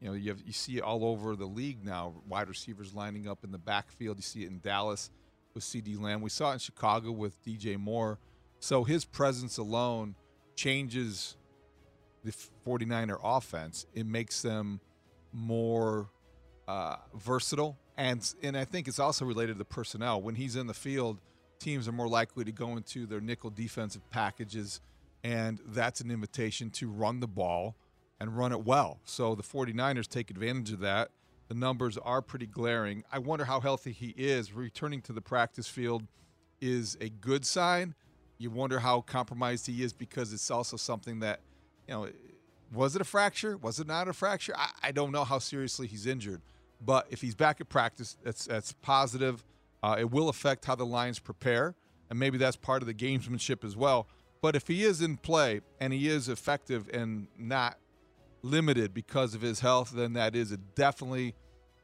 [0.00, 2.14] You know, you have, you see it all over the league now.
[2.28, 4.18] Wide receivers lining up in the backfield.
[4.18, 5.10] You see it in Dallas
[5.54, 6.20] with CeeDee Lamb.
[6.20, 8.18] We saw it in Chicago with DJ Moore.
[8.60, 10.14] So his presence alone
[10.56, 11.36] changes
[12.24, 12.32] the
[12.66, 13.86] 49er offense.
[13.94, 14.80] It makes them
[15.32, 16.08] more
[16.66, 20.22] uh, versatile, and and I think it's also related to personnel.
[20.22, 21.20] When he's in the field,
[21.58, 24.80] teams are more likely to go into their nickel defensive packages,
[25.22, 27.76] and that's an invitation to run the ball
[28.20, 29.00] and run it well.
[29.04, 31.10] So the 49ers take advantage of that.
[31.48, 33.04] The numbers are pretty glaring.
[33.12, 34.52] I wonder how healthy he is.
[34.52, 36.04] Returning to the practice field
[36.60, 37.94] is a good sign.
[38.38, 41.40] You wonder how compromised he is because it's also something that,
[41.86, 42.08] you know,
[42.72, 43.56] was it a fracture?
[43.56, 44.54] Was it not a fracture?
[44.56, 46.40] I, I don't know how seriously he's injured.
[46.80, 49.44] But if he's back at practice, that's that's positive.
[49.82, 51.74] Uh, it will affect how the Lions prepare,
[52.10, 54.08] and maybe that's part of the gamesmanship as well.
[54.40, 57.78] But if he is in play and he is effective and not
[58.44, 61.34] limited because of his health, then that is definitely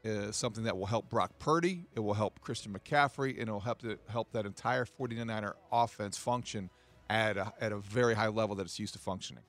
[0.04, 1.86] uh, something that will help Brock Purdy.
[1.94, 6.16] It will help Christian McCaffrey, and it will help to help that entire 49er offense
[6.16, 6.70] function
[7.08, 9.42] at a, at a very high level that it's used to functioning.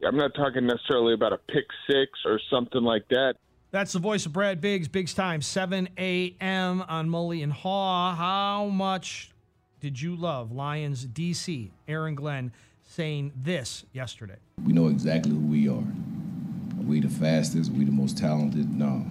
[0.00, 3.34] Yeah, I'm not talking necessarily about a pick six or something like that.
[3.70, 4.86] That's the voice of Brad Biggs.
[4.86, 6.82] Biggs time, 7 a.m.
[6.82, 8.14] on Mully and Haugh.
[8.14, 9.32] How much
[9.80, 12.52] did you love Lions DC, Aaron Glenn,
[12.86, 14.36] saying this yesterday?
[14.64, 15.72] We know exactly who we are.
[15.74, 17.70] Are we the fastest?
[17.70, 18.72] Are we the most talented?
[18.72, 19.04] No.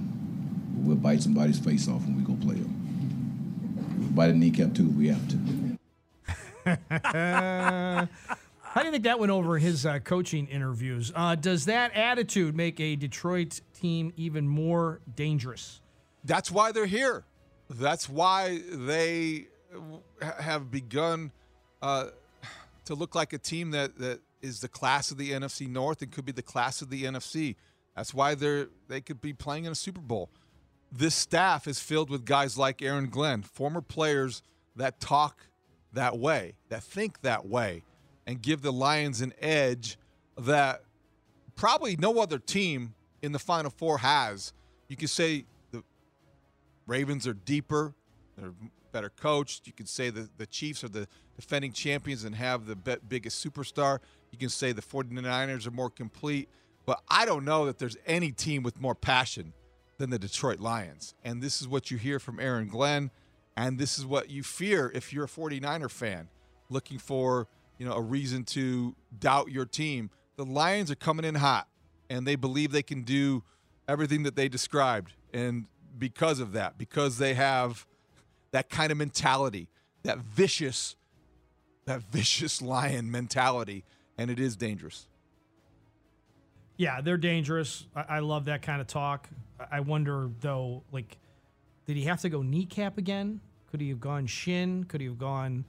[0.77, 3.97] We'll bite somebody's face off when we go play them.
[3.99, 5.37] We'll bite a kneecap too if we have to.
[8.73, 11.11] How do you think that went over his uh, coaching interviews?
[11.15, 15.79] Uh, does that attitude make a Detroit team even more dangerous?
[16.23, 17.23] That's why they're here.
[17.69, 19.47] That's why they
[20.21, 21.31] have begun
[21.81, 22.07] uh,
[22.85, 26.11] to look like a team that, that is the class of the NFC North and
[26.11, 27.55] could be the class of the NFC.
[27.95, 30.29] That's why they're they could be playing in a Super Bowl.
[30.91, 34.41] This staff is filled with guys like Aaron Glenn, former players
[34.75, 35.47] that talk
[35.93, 37.83] that way, that think that way
[38.25, 39.97] and give the Lions an edge
[40.37, 40.83] that
[41.55, 44.53] probably no other team in the Final Four has.
[44.87, 45.83] You could say the
[46.87, 47.93] Ravens are deeper,
[48.37, 48.53] they're
[48.91, 49.67] better coached.
[49.67, 52.75] You could say the, the Chiefs are the defending champions and have the
[53.07, 53.99] biggest superstar.
[54.31, 56.49] You can say the 49ers are more complete.
[56.85, 59.53] But I don't know that there's any team with more passion
[59.97, 61.13] than the Detroit Lions.
[61.23, 63.09] And this is what you hear from Aaron Glenn.
[63.55, 66.29] And this is what you fear if you're a 49er fan
[66.69, 70.09] looking for– you know, a reason to doubt your team.
[70.35, 71.67] The Lions are coming in hot,
[72.09, 73.43] and they believe they can do
[73.87, 75.13] everything that they described.
[75.33, 75.65] And
[75.97, 77.85] because of that, because they have
[78.51, 79.67] that kind of mentality,
[80.03, 80.95] that vicious,
[81.85, 83.83] that vicious lion mentality,
[84.17, 85.07] and it is dangerous.
[86.77, 87.85] Yeah, they're dangerous.
[87.95, 89.29] I, I love that kind of talk.
[89.71, 91.17] I wonder though, like,
[91.85, 93.39] did he have to go kneecap again?
[93.69, 94.83] Could he have gone shin?
[94.85, 95.65] Could he have gone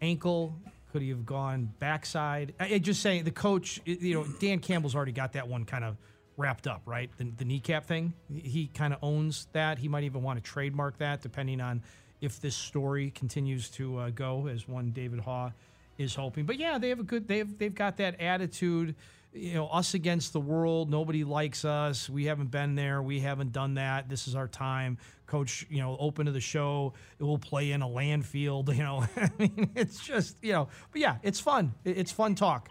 [0.00, 0.56] ankle?
[0.92, 2.54] Could he have gone backside?
[2.60, 5.96] I, just saying, the coach, you know, Dan Campbell's already got that one kind of
[6.36, 7.10] wrapped up, right?
[7.16, 8.12] The, the kneecap thing.
[8.32, 9.78] He kind of owns that.
[9.78, 11.82] He might even want to trademark that, depending on
[12.24, 15.52] if this story continues to uh, go as one David Haugh
[15.98, 16.46] is hoping.
[16.46, 17.28] But yeah, they have a good.
[17.28, 18.94] They've they've got that attitude
[19.34, 20.90] you know, us against the world.
[20.90, 22.08] Nobody likes us.
[22.08, 23.02] We haven't been there.
[23.02, 24.08] We haven't done that.
[24.08, 24.98] This is our time.
[25.26, 26.94] Coach, you know, open to the show.
[27.18, 28.68] It will play in a landfield.
[28.74, 31.74] You know, I mean, it's just, you know, but yeah, it's fun.
[31.84, 32.68] It's fun talk.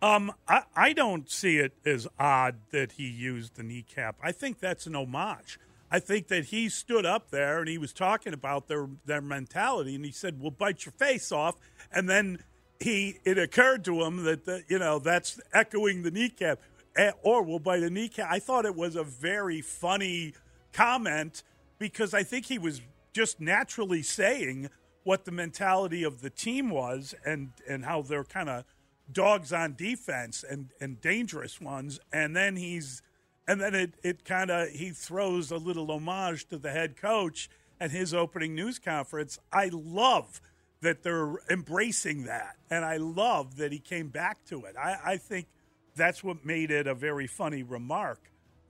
[0.00, 4.16] Um, I, I don't see it as odd that he used the kneecap.
[4.22, 5.60] I think that's an homage.
[5.92, 9.94] I think that he stood up there and he was talking about their their mentality,
[9.94, 11.56] and he said, "We'll bite your face off,"
[11.92, 12.38] and then
[12.80, 16.60] he it occurred to him that the, you know that's echoing the kneecap
[16.96, 18.26] eh, or we'll bite a kneecap.
[18.30, 20.32] I thought it was a very funny
[20.72, 21.42] comment
[21.78, 22.80] because I think he was
[23.12, 24.70] just naturally saying
[25.04, 28.64] what the mentality of the team was and and how they're kind of
[29.10, 33.02] dogs on defense and and dangerous ones and then he's
[33.46, 37.48] and then it it kind of he throws a little homage to the head coach
[37.80, 39.38] and his opening news conference.
[39.52, 40.40] I love
[40.80, 44.76] that they're embracing that, and I love that he came back to it.
[44.76, 45.46] I, I think
[45.94, 48.20] that's what made it a very funny remark.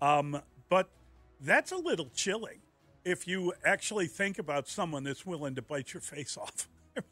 [0.00, 0.88] Um, but
[1.40, 2.60] that's a little chilling
[3.04, 6.68] if you actually think about someone that's willing to bite your face off.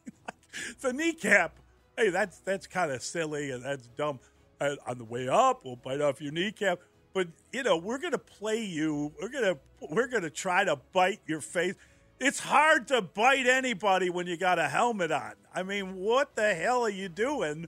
[0.80, 1.56] The kneecap,
[1.96, 4.18] hey, that's that's kind of silly and that's dumb.
[4.60, 6.80] Uh, on the way up, we'll bite off your kneecap.
[7.12, 9.12] But you know, we're gonna play you.
[9.20, 9.58] We're gonna
[9.88, 11.74] we're gonna try to bite your face.
[12.20, 15.32] It's hard to bite anybody when you got a helmet on.
[15.54, 17.66] I mean, what the hell are you doing?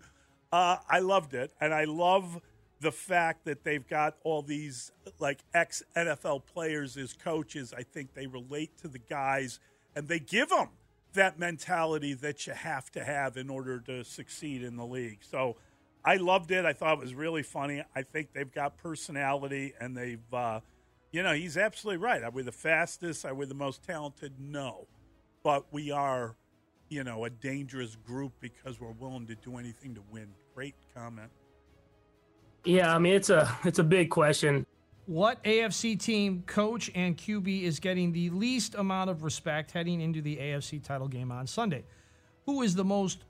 [0.52, 2.40] Uh, I loved it, and I love
[2.80, 7.72] the fact that they've got all these like ex NFL players as coaches.
[7.76, 9.58] I think they relate to the guys,
[9.96, 10.68] and they give them
[11.14, 15.20] that mentality that you have to have in order to succeed in the league.
[15.22, 15.56] So
[16.04, 16.64] I loved it.
[16.64, 17.82] I thought it was really funny.
[17.94, 20.60] I think they've got personality, and they've, uh,
[21.12, 22.22] you know, he's absolutely right.
[22.22, 23.24] Are we the fastest?
[23.24, 24.34] Are we the most talented?
[24.40, 24.86] No,
[25.42, 26.36] but we are,
[26.88, 30.28] you know, a dangerous group because we're willing to do anything to win.
[30.54, 31.30] Great comment.
[32.64, 34.66] Yeah, I mean it's a it's a big question.
[35.06, 40.22] What AFC team, coach, and QB is getting the least amount of respect heading into
[40.22, 41.84] the AFC title game on Sunday?
[42.46, 43.24] Who is the most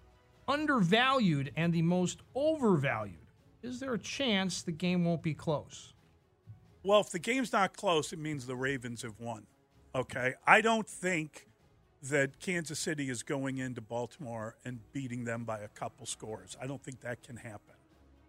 [0.53, 3.17] undervalued and the most overvalued?
[3.63, 5.95] Is there a chance the game won't be close?
[6.85, 9.47] Well, if the game's not close, it means the Ravens have won.
[9.95, 10.35] Okay.
[10.47, 11.47] I don't think
[12.03, 16.57] that Kansas City is going into Baltimore and beating them by a couple scores.
[16.61, 17.77] I don't think that can happen.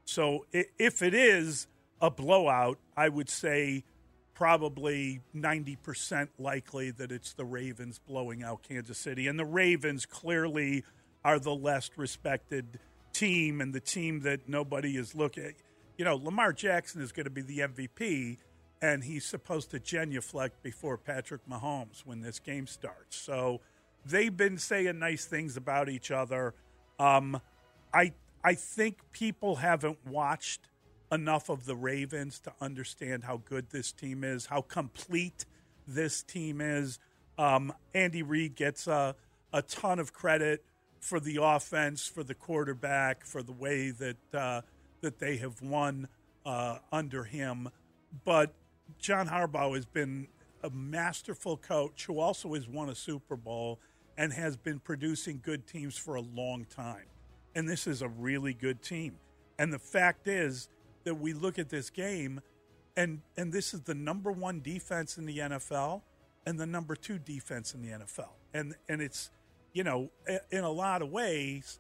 [0.06, 1.68] So if it is
[2.00, 3.84] a blowout, I would say
[4.36, 9.28] probably 90% likely that it's the Ravens blowing out Kansas City.
[9.28, 10.84] And the Ravens clearly
[11.24, 12.80] are the less respected
[13.14, 15.54] team and the team that nobody is looking at.
[15.98, 18.38] You know, Lamar Jackson is going to be the MVP,
[18.82, 23.16] and he's supposed to genuflect before Patrick Mahomes when this game starts.
[23.16, 23.62] So
[24.06, 26.54] they've been saying nice things about each other.
[27.00, 27.40] Um,
[27.94, 28.14] I
[28.44, 30.68] I think people haven't watched
[31.12, 35.46] enough of the Ravens to understand how good this team is, how complete
[35.88, 37.00] this team is.
[37.38, 39.16] Um, Andy Reid gets a,
[39.54, 40.66] a ton of credit
[41.04, 44.62] for the offense, for the quarterback, for the way that uh,
[45.02, 46.08] that they have won
[46.46, 47.70] uh, under him.
[48.24, 48.54] But
[49.00, 50.28] John Harbaugh has been
[50.64, 53.80] a masterful coach who also has won a Super Bowl
[54.18, 57.08] and has been producing good teams for a long time
[57.56, 59.18] and this is a really good team.
[59.60, 60.70] And the fact is
[61.04, 62.42] that we look at this game,
[62.96, 66.02] and and this is the number one defense in the NFL
[66.46, 69.30] and the number two defense in the NFL, and and it's
[69.74, 70.10] you know
[70.52, 71.80] in a lot of ways,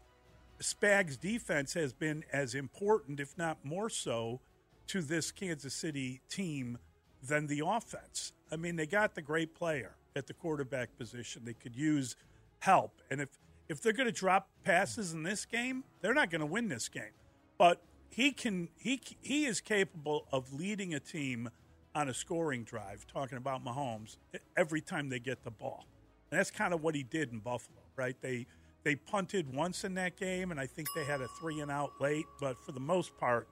[0.62, 4.40] Spags' defense has been as important, if not more so,
[4.88, 6.78] to this Kansas City team
[7.22, 8.34] than the offense.
[8.52, 11.44] I mean, they got the great player at the quarterback position.
[11.46, 12.16] They could use
[12.60, 13.30] help, and if
[13.70, 16.90] if they're going to drop passes in this game, they're not going to win this
[16.90, 17.14] game.
[17.58, 21.50] But he can he he is capable of leading a team
[21.96, 23.06] on a scoring drive.
[23.08, 24.18] Talking about Mahomes,
[24.58, 25.86] every time they get the ball,
[26.30, 28.16] and that's kind of what he did in Buffalo, right?
[28.22, 28.46] They
[28.84, 31.94] they punted once in that game, and I think they had a three and out
[32.02, 32.26] late.
[32.40, 33.48] But for the most part,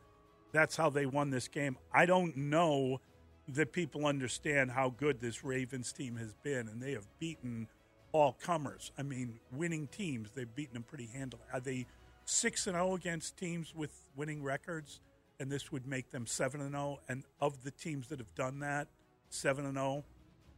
[0.52, 1.78] that's how they won this game.
[1.94, 3.00] I don't know
[3.48, 7.68] that people understand how good this Ravens team has been, and they have beaten
[8.12, 8.92] all comers.
[8.98, 10.32] I mean, winning teams.
[10.36, 11.44] They've beaten them pretty handily.
[11.54, 11.88] Are they
[12.26, 15.00] six and zero oh against teams with winning records?
[15.40, 17.00] And this would make them seven and zero.
[17.10, 18.88] And of the teams that have done that,
[19.30, 20.04] seven and zero,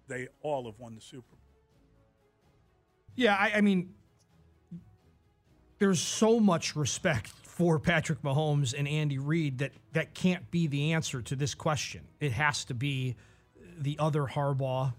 [0.08, 1.43] they all have won the Super Bowl.
[3.16, 3.94] Yeah, I, I mean,
[5.80, 10.94] there's so much respect for Patrick Mahomes and Andy Reid that that can't be the
[10.94, 12.02] answer to this question.
[12.20, 13.16] It has to be
[13.78, 14.94] the other Harbaugh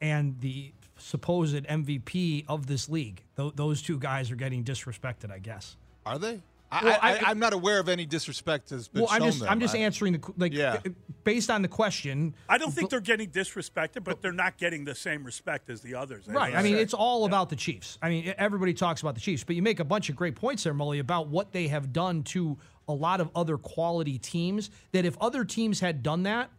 [0.00, 3.22] and the supposed MVP of this league.
[3.36, 5.76] Th- those two guys are getting disrespected, I guess.
[6.06, 6.40] Are they?
[6.72, 9.48] Well, I, am not aware of any disrespect has been well, I'm just them.
[9.48, 10.78] I'm just answering the like yeah.
[11.24, 12.34] based on the question.
[12.48, 15.96] I don't think they're getting disrespected, but they're not getting the same respect as the
[15.96, 16.28] others.
[16.28, 16.54] Right.
[16.54, 17.26] I mean, it's all yeah.
[17.26, 17.98] about the Chiefs.
[18.00, 20.62] I mean, everybody talks about the Chiefs, but you make a bunch of great points
[20.62, 22.56] there, Mully, about what they have done to
[22.86, 24.70] a lot of other quality teams.
[24.92, 26.50] That if other teams had done that,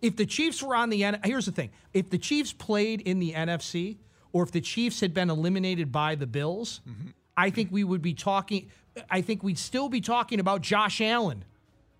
[0.00, 3.18] if the Chiefs were on the N, here's the thing: if the Chiefs played in
[3.18, 3.98] the NFC,
[4.32, 7.08] or if the Chiefs had been eliminated by the Bills, mm-hmm.
[7.36, 8.70] I think we would be talking.
[9.10, 11.44] I think we'd still be talking about Josh Allen.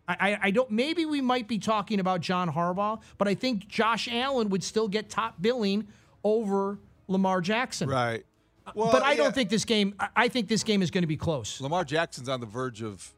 [0.09, 0.71] I, I, don't.
[0.71, 4.89] Maybe we might be talking about John Harbaugh, but I think Josh Allen would still
[4.89, 5.87] get top billing
[6.25, 6.79] over
[7.09, 7.91] Lamar Jackson.
[7.91, 8.25] Right.
[8.67, 9.19] Uh, well, but I yeah.
[9.19, 9.95] don't think this game.
[10.17, 11.61] I think this game is going to be close.
[11.61, 13.15] Lamar Jackson's on the verge of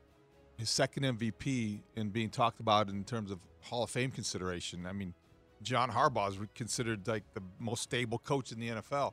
[0.57, 4.85] his second MVP and being talked about in terms of Hall of Fame consideration.
[4.85, 5.14] I mean,
[5.62, 9.12] John Harbaugh is considered like the most stable coach in the NFL.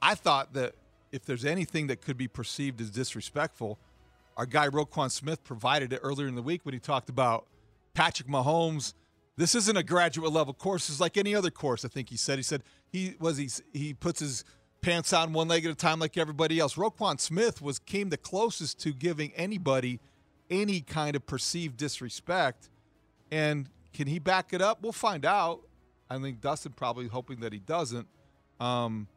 [0.00, 0.74] I thought that
[1.10, 3.78] if there's anything that could be perceived as disrespectful,
[4.38, 7.48] our guy Roquan Smith provided it earlier in the week when he talked about
[7.92, 8.94] Patrick Mahomes.
[9.36, 11.84] This isn't a graduate level course; it's like any other course.
[11.84, 12.38] I think he said.
[12.38, 14.44] He said he was he he puts his
[14.80, 16.76] pants on one leg at a time like everybody else.
[16.76, 19.98] Roquan Smith was came the closest to giving anybody
[20.50, 22.70] any kind of perceived disrespect,
[23.32, 24.82] and can he back it up?
[24.82, 25.62] We'll find out.
[26.08, 28.06] I think Dustin probably hoping that he doesn't.
[28.60, 29.08] Um,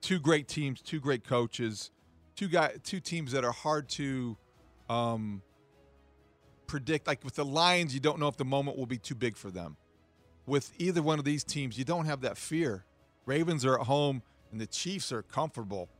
[0.00, 1.92] two great teams, two great coaches,
[2.40, 4.34] two guy, two teams that are hard to
[4.88, 5.42] um,
[6.66, 7.06] predict.
[7.06, 9.50] Like with the Lions, you don't know if the moment will be too big for
[9.50, 9.76] them.
[10.46, 12.86] With either one of these teams, you don't have that fear.
[13.26, 15.90] Ravens are at home, and the Chiefs are comfortable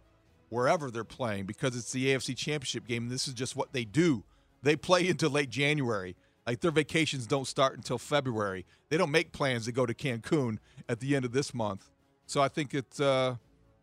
[0.48, 3.10] wherever they're playing because it's the AFC Championship game.
[3.10, 4.24] This is just what they do.
[4.62, 6.16] They play into late January.
[6.46, 8.64] Like their vacations don't start until February.
[8.88, 10.56] They don't make plans to go to Cancun
[10.88, 11.90] at the end of this month.
[12.24, 13.36] So I think it's uh,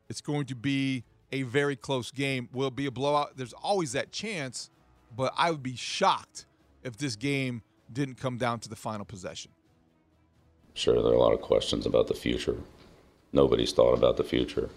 [0.10, 2.50] it's going to be a very close game.
[2.54, 3.38] Will be a blowout?
[3.38, 4.70] There's always that chance,
[5.16, 6.46] but I would be shocked
[6.84, 7.62] if this game
[7.92, 9.52] didn't come down to the final possession.
[10.74, 12.58] Sure, there are a lot of questions about the future.
[13.34, 14.70] Nobody's thought about the future.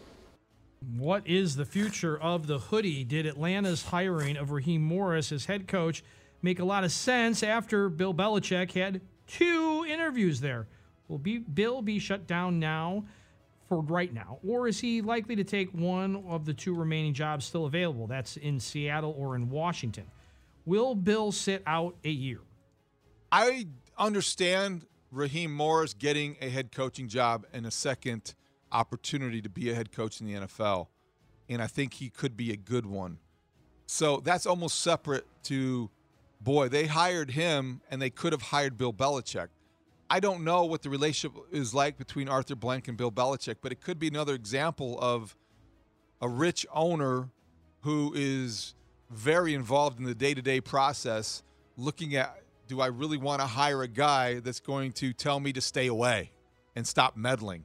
[0.96, 3.04] What is the future of the hoodie?
[3.04, 6.02] Did Atlanta's hiring of Raheem Morris as head coach
[6.40, 10.66] make a lot of sense after Bill Belichick had two interviews there?
[11.06, 13.04] Will be, Bill be shut down now
[13.70, 17.44] for right now, or is he likely to take one of the two remaining jobs
[17.44, 18.08] still available?
[18.08, 20.06] That's in Seattle or in Washington.
[20.66, 22.40] Will Bill sit out a year?
[23.30, 28.34] I understand Raheem Morris getting a head coaching job and a second
[28.72, 30.88] opportunity to be a head coach in the NFL,
[31.48, 33.18] and I think he could be a good one.
[33.86, 35.90] So that's almost separate to,
[36.40, 39.48] boy, they hired him and they could have hired Bill Belichick.
[40.12, 43.70] I don't know what the relationship is like between Arthur Blank and Bill Belichick, but
[43.70, 45.36] it could be another example of
[46.20, 47.28] a rich owner
[47.82, 48.74] who is
[49.08, 51.44] very involved in the day to day process,
[51.76, 55.52] looking at do I really want to hire a guy that's going to tell me
[55.52, 56.32] to stay away
[56.74, 57.64] and stop meddling,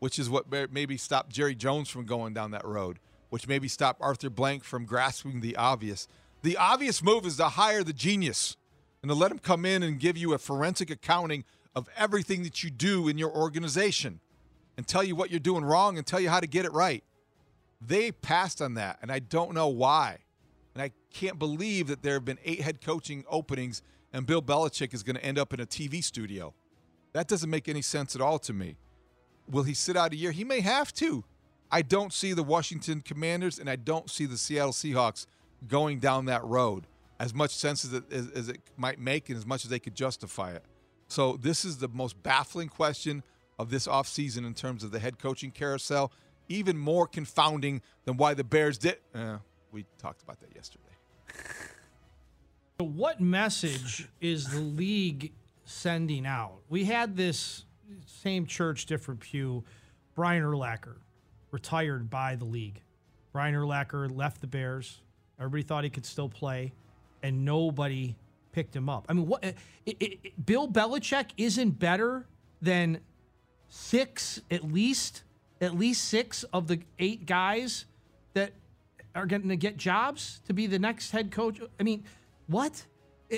[0.00, 2.98] which is what maybe stopped Jerry Jones from going down that road,
[3.30, 6.06] which maybe stopped Arthur Blank from grasping the obvious.
[6.42, 8.56] The obvious move is to hire the genius
[9.02, 12.62] and to let him come in and give you a forensic accounting of everything that
[12.62, 14.20] you do in your organization
[14.76, 17.04] and tell you what you're doing wrong and tell you how to get it right.
[17.80, 20.18] They passed on that, and I don't know why.
[20.74, 24.94] And I can't believe that there have been eight head coaching openings and Bill Belichick
[24.94, 26.54] is going to end up in a TV studio.
[27.12, 28.76] That doesn't make any sense at all to me.
[29.50, 30.30] Will he sit out a year?
[30.30, 31.24] He may have to.
[31.70, 35.26] I don't see the Washington Commanders and I don't see the Seattle Seahawks
[35.66, 36.86] going down that road
[37.18, 39.80] as much sense as it, as, as it might make and as much as they
[39.80, 40.64] could justify it.
[41.08, 43.22] So this is the most baffling question
[43.58, 46.12] of this offseason in terms of the head coaching carousel.
[46.48, 48.98] Even more confounding than why the Bears did.
[49.14, 49.36] Eh,
[49.72, 50.84] we talked about that yesterday.
[52.80, 55.32] So what message is the league
[55.64, 56.54] sending out?
[56.68, 57.66] We had this
[58.04, 59.62] same church, different pew.
[60.16, 60.96] Brian Urlacher
[61.52, 62.82] retired by the league.
[63.32, 65.00] Brian Urlacher left the Bears.
[65.38, 66.72] Everybody thought he could still play,
[67.22, 68.16] and nobody
[68.54, 69.06] picked him up.
[69.08, 69.44] I mean, what?
[69.44, 72.26] It, it, it, Bill Belichick isn't better
[72.62, 73.00] than
[73.68, 75.24] six, at least,
[75.60, 77.84] at least six of the eight guys
[78.34, 78.52] that
[79.14, 81.60] are going to get jobs to be the next head coach.
[81.78, 82.04] I mean
[82.46, 82.86] what?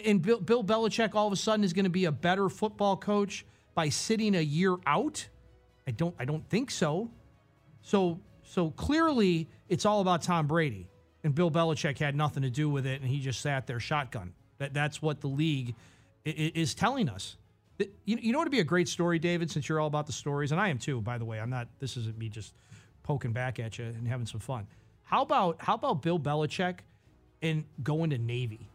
[0.05, 2.97] And Bill, Bill Belichick all of a sudden is going to be a better football
[2.97, 5.27] coach by sitting a year out?
[5.87, 7.11] I don't I don't think so.
[7.83, 10.89] So so clearly it's all about Tom Brady.
[11.25, 14.33] And Bill Belichick had nothing to do with it and he just sat there shotgun.
[14.59, 15.75] That that's what the league
[16.25, 17.37] is telling us.
[17.79, 17.89] You,
[18.21, 20.51] you know what would be a great story, David, since you're all about the stories,
[20.51, 21.39] and I am too, by the way.
[21.41, 22.55] I'm not this isn't me just
[23.03, 24.67] poking back at you and having some fun.
[25.05, 26.79] How about how about Bill Belichick
[27.43, 28.69] and going to Navy?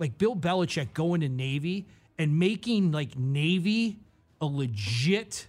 [0.00, 1.86] like Bill Belichick going to Navy
[2.18, 4.00] and making like Navy
[4.40, 5.46] a legit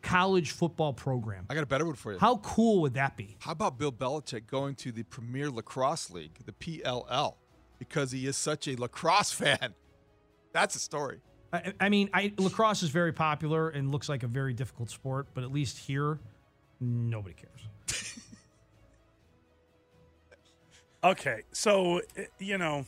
[0.00, 1.44] college football program.
[1.50, 2.18] I got a better one for you.
[2.18, 3.36] How cool would that be?
[3.40, 7.34] How about Bill Belichick going to the Premier Lacrosse League, the PLL,
[7.88, 9.74] because he is such a lacrosse fan?
[10.52, 11.20] That's a story.
[11.52, 15.28] I, I mean, I, lacrosse is very popular and looks like a very difficult sport,
[15.34, 16.18] but at least here,
[16.80, 18.18] nobody cares.
[21.04, 22.00] okay, so
[22.38, 22.86] you know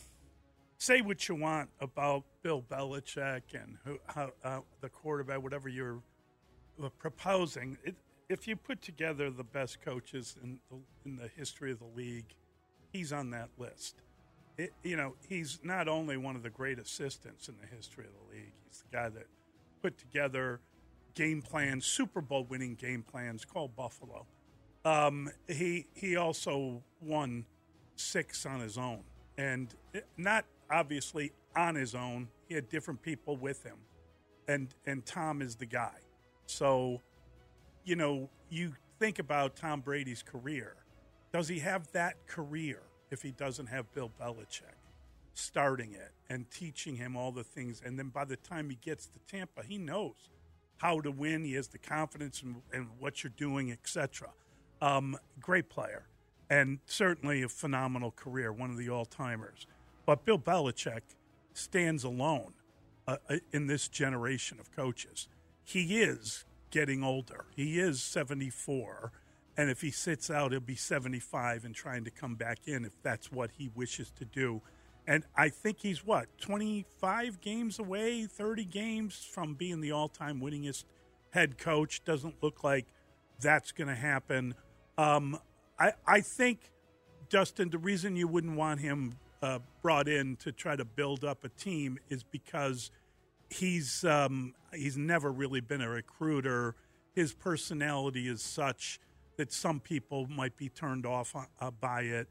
[0.77, 6.01] say what you want about Bill Belichick and who, how, uh, the quarterback, whatever you're
[6.83, 7.77] uh, proposing.
[7.83, 7.95] It,
[8.29, 12.35] if you put together the best coaches in the, in the history of the league,
[12.91, 14.01] he's on that list.
[14.57, 18.11] It, you know, he's not only one of the great assistants in the history of
[18.11, 19.27] the league, he's the guy that
[19.81, 20.61] put together
[21.13, 24.25] game plans, Super Bowl winning game plans, called Buffalo.
[24.83, 27.45] Um, he he also won
[27.95, 29.03] six on his own,
[29.37, 29.73] and
[30.17, 32.27] not obviously on his own.
[32.47, 33.77] He had different people with him,
[34.47, 35.97] and and Tom is the guy.
[36.45, 37.01] So,
[37.83, 40.75] you know, you think about Tom Brady's career.
[41.33, 42.81] Does he have that career
[43.11, 44.77] if he doesn't have Bill Belichick
[45.33, 47.81] starting it and teaching him all the things?
[47.85, 50.29] And then by the time he gets to Tampa, he knows
[50.77, 51.43] how to win.
[51.43, 54.29] He has the confidence in, in what you're doing, etc.
[54.81, 56.07] Um, great player,
[56.49, 59.67] and certainly a phenomenal career, one of the all timers.
[60.05, 61.01] But Bill Belichick
[61.53, 62.53] stands alone
[63.07, 65.27] uh, uh, in this generation of coaches.
[65.63, 67.45] He is getting older.
[67.55, 69.11] He is 74.
[69.57, 73.01] And if he sits out, he'll be 75 and trying to come back in if
[73.01, 74.61] that's what he wishes to do.
[75.07, 80.41] And I think he's what, 25 games away, 30 games from being the all time
[80.41, 80.85] winningest
[81.31, 82.03] head coach.
[82.03, 82.85] Doesn't look like
[83.39, 84.55] that's going to happen.
[84.97, 85.39] Um,
[85.79, 86.71] I, I think,
[87.29, 91.43] Dustin, the reason you wouldn't want him uh, brought in to try to build up
[91.43, 92.91] a team is because
[93.49, 96.75] he's um, he's never really been a recruiter.
[97.13, 98.99] His personality is such
[99.37, 102.27] that some people might be turned off uh, by it.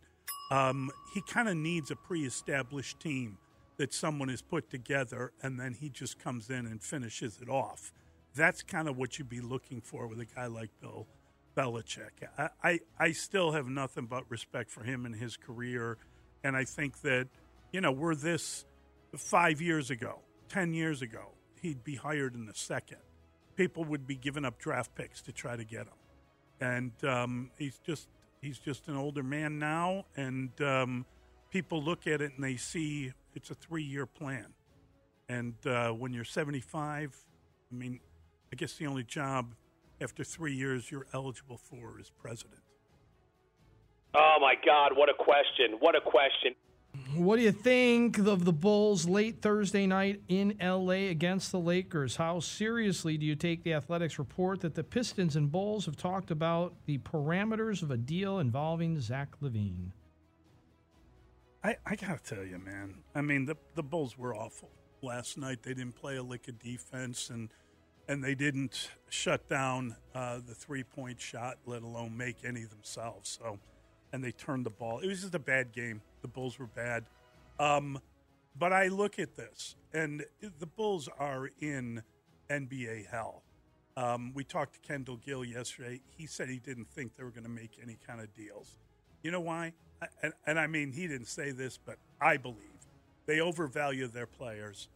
[0.51, 3.39] Um, he kind of needs a pre-established team
[3.77, 7.93] that someone has put together, and then he just comes in and finishes it off.
[8.35, 11.07] That's kind of what you'd be looking for with a guy like Bill
[11.57, 12.11] Belichick.
[12.39, 15.99] I, I, I still have nothing but respect for him and his career,
[16.43, 17.29] and I think that
[17.73, 18.65] you know we're this
[19.17, 21.33] five years ago 10 years ago,
[21.63, 22.99] he'd be hired in the second.
[23.57, 25.95] People would be giving up draft picks to try to get him.
[26.65, 28.09] And um, he's just
[28.41, 31.05] he's just an older man now, and um,
[31.51, 34.47] people look at it and they see it's a three year plan.
[35.29, 37.15] And uh, when you're 75,
[37.71, 38.01] I mean,
[38.51, 39.55] I guess the only job
[40.01, 42.61] after three years you're eligible for is president.
[44.15, 44.93] Oh my God!
[44.97, 45.77] What a question!
[45.81, 46.55] What a question!
[47.13, 52.17] What do you think of the Bulls late Thursday night in LA against the Lakers?
[52.17, 56.31] How seriously do you take the Athletic's report that the Pistons and Bulls have talked
[56.31, 59.91] about the parameters of a deal involving Zach LaVine?
[61.63, 62.97] I, I gotta tell you, man.
[63.15, 64.71] I mean, the the Bulls were awful
[65.03, 65.63] last night.
[65.63, 67.51] They didn't play a lick of defense, and
[68.09, 73.39] and they didn't shut down uh, the three point shot, let alone make any themselves.
[73.41, 73.59] So,
[74.13, 75.01] and they turned the ball.
[75.01, 76.03] It was just a bad game.
[76.25, 77.05] The Bulls were bad.
[77.59, 78.01] Um,
[78.59, 82.03] but I look at this, and the Bulls are in
[82.49, 83.43] NBA hell.
[83.99, 86.01] Um, we talked to Kendall Gill yesterday.
[86.17, 88.79] He said he didn't think they were going to make any kind of deals.
[89.23, 89.75] You know why?
[90.23, 92.89] And, and I mean, he didn't say this, but I believe
[93.27, 94.89] they overvalue their players.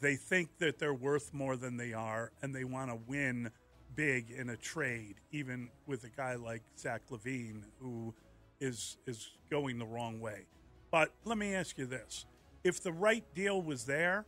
[0.00, 3.52] They think that they're worth more than they are, and they want to win
[3.94, 8.12] big in a trade, even with a guy like Zach LaVine, who
[8.60, 10.46] is is going the wrong way.
[10.92, 12.26] But let me ask you this:
[12.62, 14.26] If the right deal was there,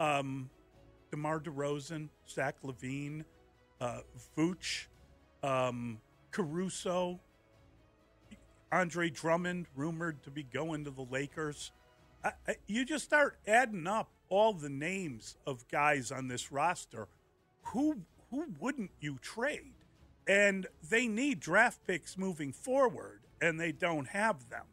[0.00, 0.48] um,
[1.10, 3.24] DeMar DeRozan, Zach LaVine,
[3.80, 4.00] uh,
[4.36, 4.86] Vooch,
[5.42, 5.98] um,
[6.30, 7.20] Caruso,
[8.70, 11.72] Andre Drummond, rumored to be going to the Lakers.
[12.24, 17.08] I, I, you just start adding up all the names of guys on this roster.
[17.72, 19.74] Who who wouldn't you trade?
[20.28, 24.66] And they need draft picks moving forward, and they don't have them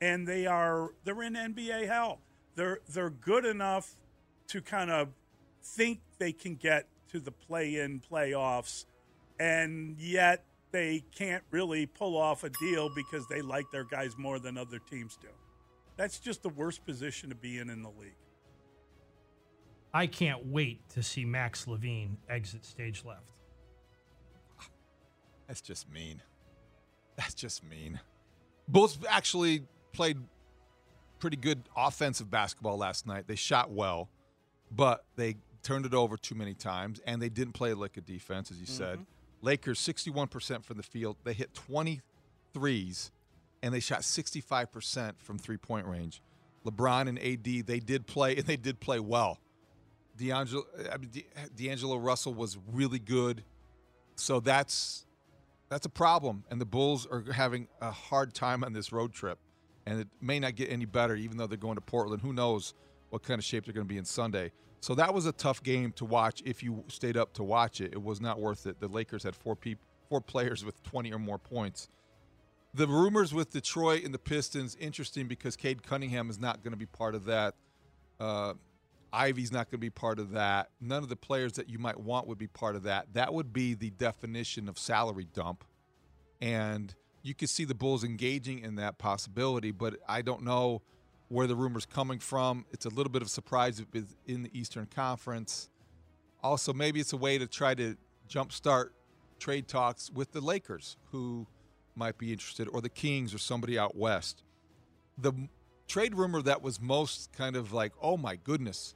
[0.00, 2.20] and they are they're in NBA hell.
[2.54, 3.96] They're they're good enough
[4.48, 5.08] to kind of
[5.62, 8.84] think they can get to the play-in playoffs,
[9.38, 14.38] and yet they can't really pull off a deal because they like their guys more
[14.38, 15.28] than other teams do.
[15.96, 18.16] That's just the worst position to be in in the league.
[19.94, 23.32] I can't wait to see Max Levine exit stage left.
[25.46, 26.20] That's just mean.
[27.16, 28.00] That's just mean.
[28.68, 29.62] Bulls actually
[29.96, 30.18] played
[31.18, 33.26] pretty good offensive basketball last night.
[33.26, 34.08] They shot well,
[34.70, 38.50] but they turned it over too many times, and they didn't play like a defense,
[38.50, 38.76] as you mm-hmm.
[38.76, 39.06] said.
[39.42, 41.16] Lakers, 61% from the field.
[41.24, 43.10] They hit 23s,
[43.62, 46.22] and they shot 65% from three point range.
[46.64, 49.38] LeBron and AD, they did play, and they did play well.
[50.16, 51.10] D'Angelo, I mean,
[51.56, 53.42] D'Angelo Russell was really good.
[54.14, 55.04] So that's
[55.68, 59.38] that's a problem, and the Bulls are having a hard time on this road trip
[59.86, 62.22] and it may not get any better, even though they're going to Portland.
[62.22, 62.74] Who knows
[63.10, 64.52] what kind of shape they're going to be in Sunday?
[64.80, 66.42] So that was a tough game to watch.
[66.44, 68.80] If you stayed up to watch it, it was not worth it.
[68.80, 71.88] The Lakers had four people, four players with 20 or more points.
[72.74, 76.78] The rumors with Detroit and the Pistons interesting because Cade Cunningham is not going to
[76.78, 77.54] be part of that.
[78.20, 78.54] Uh,
[79.12, 80.70] Ivey's not going to be part of that.
[80.80, 83.14] None of the players that you might want would be part of that.
[83.14, 85.64] That would be the definition of salary dump.
[86.40, 86.94] And
[87.26, 90.82] you could see the Bulls engaging in that possibility, but I don't know
[91.28, 92.64] where the rumor's coming from.
[92.70, 95.68] It's a little bit of a surprise if it's in the Eastern Conference.
[96.40, 97.96] Also, maybe it's a way to try to
[98.28, 98.90] jumpstart
[99.40, 101.48] trade talks with the Lakers, who
[101.96, 104.44] might be interested, or the Kings, or somebody out west.
[105.18, 105.32] The
[105.88, 108.94] trade rumor that was most kind of like, oh my goodness,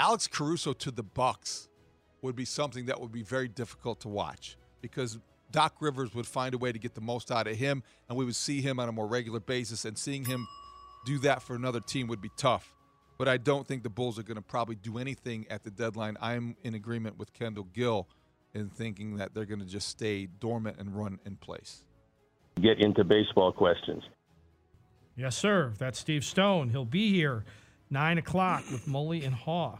[0.00, 1.68] Alex Caruso to the Bucks
[2.22, 5.18] would be something that would be very difficult to watch because
[5.52, 8.24] Doc Rivers would find a way to get the most out of him, and we
[8.24, 9.84] would see him on a more regular basis.
[9.84, 10.48] And seeing him
[11.04, 12.74] do that for another team would be tough.
[13.18, 16.16] But I don't think the Bulls are going to probably do anything at the deadline.
[16.20, 18.08] I'm in agreement with Kendall Gill
[18.54, 21.84] in thinking that they're going to just stay dormant and run in place.
[22.60, 24.02] Get into baseball questions.
[25.16, 25.72] Yes, sir.
[25.78, 26.70] That's Steve Stone.
[26.70, 27.44] He'll be here
[27.90, 29.78] nine o'clock with Mully and Haugh.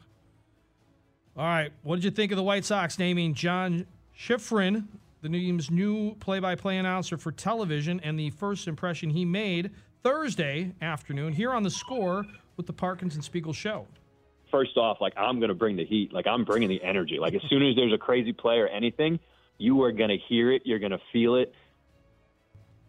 [1.36, 1.72] All right.
[1.82, 4.86] What did you think of the White Sox naming John Schriffen,
[5.22, 9.70] the team's new play-by-play announcer for television, and the first impression he made
[10.02, 13.86] Thursday afternoon here on the Score with the Parkinson Spiegel show?
[14.50, 16.12] First off, like I'm going to bring the heat.
[16.12, 17.18] Like I'm bringing the energy.
[17.18, 19.18] Like as soon as there's a crazy play or anything,
[19.58, 20.62] you are going to hear it.
[20.64, 21.54] You're going to feel it.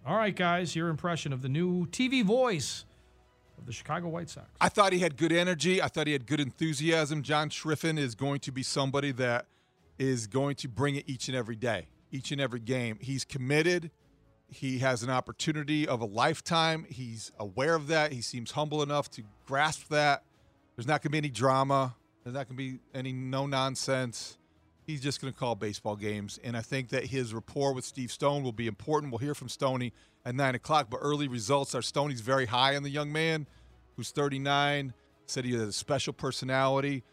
[0.05, 2.83] All right, guys, your impression of the new TV voice
[3.57, 4.47] of the Chicago White Sox.
[4.59, 5.81] I thought he had good energy.
[5.81, 7.21] I thought he had good enthusiasm.
[7.21, 9.45] John Schriffen is going to be somebody that
[9.97, 12.97] is going to bring it each and every day, each and every game.
[13.01, 13.91] He's committed.
[14.47, 16.85] He has an opportunity of a lifetime.
[16.87, 18.13] He's aware of that.
[18.13, 20.23] He seems humble enough to grasp that.
[20.75, 21.95] There's not going to be any drama.
[22.23, 24.37] There's not going to be any no nonsense.
[24.85, 26.39] He's just going to call baseball games.
[26.43, 29.11] And I think that his rapport with Steve Stone will be important.
[29.11, 29.91] We'll hear from Stoney
[30.23, 30.87] at 9 o'clock.
[30.89, 33.47] But early results are Stoney's very high on the young man
[33.95, 34.93] who's 39,
[35.25, 37.03] said he has a special personality.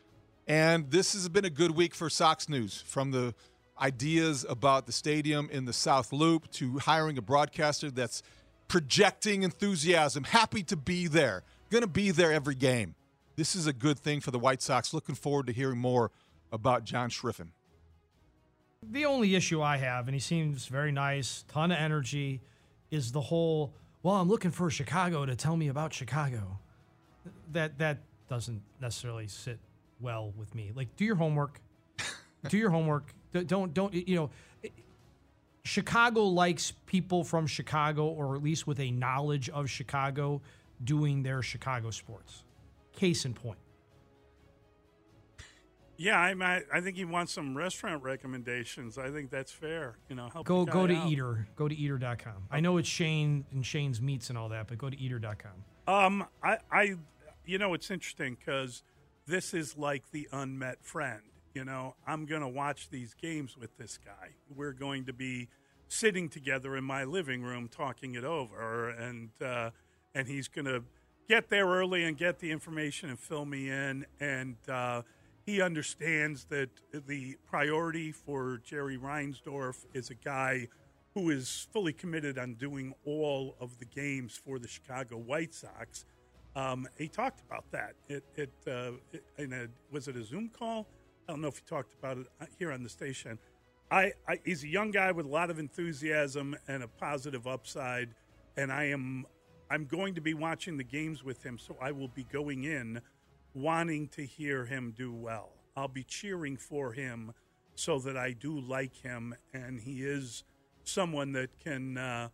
[0.47, 3.35] And this has been a good week for Sox news from the
[3.81, 8.23] ideas about the stadium in the South Loop to hiring a broadcaster that's
[8.69, 12.95] projecting enthusiasm, happy to be there, going to be there every game.
[13.37, 14.93] This is a good thing for the White Sox.
[14.93, 16.11] Looking forward to hearing more
[16.53, 17.49] about John Schriffen.
[18.83, 22.41] The only issue I have, and he seems very nice, ton of energy,
[22.91, 23.73] is the whole,
[24.03, 26.59] well, I'm looking for Chicago to tell me about Chicago.
[27.53, 29.59] That that doesn't necessarily sit
[30.01, 30.73] well with me.
[30.75, 31.61] Like, do your homework.
[32.49, 33.13] Do your homework.
[33.33, 34.31] Don't don't you know?
[35.63, 40.41] Chicago likes people from Chicago, or at least with a knowledge of Chicago,
[40.83, 42.45] doing their Chicago sports.
[42.93, 43.59] Case in point.
[45.97, 48.97] Yeah, I I think he wants some restaurant recommendations.
[48.97, 49.99] I think that's fair.
[50.09, 51.11] You know, help go go to out.
[51.11, 51.47] Eater.
[51.57, 52.49] Go to Eater.com.
[52.51, 55.53] I know it's Shane and Shane's meats and all that, but go to Eater.com.
[55.87, 56.95] Um, I, I,
[57.45, 58.83] you know, it's interesting because
[59.27, 61.21] this is like the unmet friend.
[61.55, 64.31] You know, I'm going to watch these games with this guy.
[64.55, 65.49] We're going to be
[65.89, 69.71] sitting together in my living room talking it over, and uh,
[70.15, 70.85] and he's going to
[71.29, 74.07] get there early and get the information and fill me in.
[74.21, 75.03] And uh,
[75.45, 80.69] he understands that the priority for Jerry Reinsdorf is a guy
[81.15, 86.05] who is fully committed on doing all of the games for the Chicago White Sox.
[86.55, 87.95] Um, he talked about that.
[88.09, 90.87] It, it, uh, it a, was it a Zoom call?
[91.31, 93.39] I don't know if he talked about it uh, here on the station.
[93.89, 98.17] I, I he's a young guy with a lot of enthusiasm and a positive upside,
[98.57, 99.27] and I am
[99.71, 103.01] I'm going to be watching the games with him, so I will be going in
[103.55, 105.51] wanting to hear him do well.
[105.77, 107.33] I'll be cheering for him
[107.77, 110.43] so that I do like him, and he is
[110.83, 112.31] someone that can uh,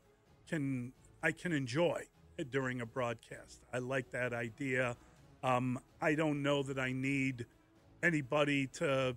[0.49, 2.05] can I can enjoy
[2.49, 3.62] during a broadcast.
[3.74, 4.97] I like that idea.
[5.42, 7.44] Um, I don't know that I need
[8.03, 9.16] anybody to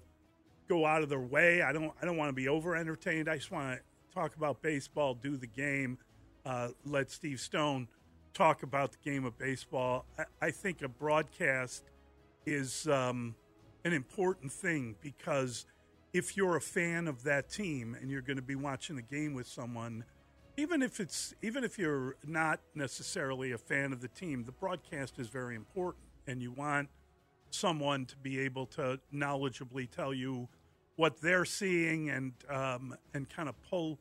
[0.67, 1.61] go out of their way.
[1.61, 1.91] I don't.
[2.01, 3.30] I don't want to be over entertained.
[3.30, 5.97] I just want to talk about baseball, do the game,
[6.45, 7.88] uh, let Steve Stone
[8.34, 10.05] talk about the game of baseball.
[10.17, 11.84] I, I think a broadcast
[12.45, 13.36] is um,
[13.86, 15.65] an important thing because
[16.13, 19.34] if you're a fan of that team and you're going to be watching the game
[19.34, 20.03] with someone,
[20.57, 25.19] even if it's even if you're not necessarily a fan of the team, the broadcast
[25.19, 26.89] is very important, and you want
[27.51, 30.47] someone to be able to knowledgeably tell you
[30.95, 33.99] what they're seeing and um, and kind of pull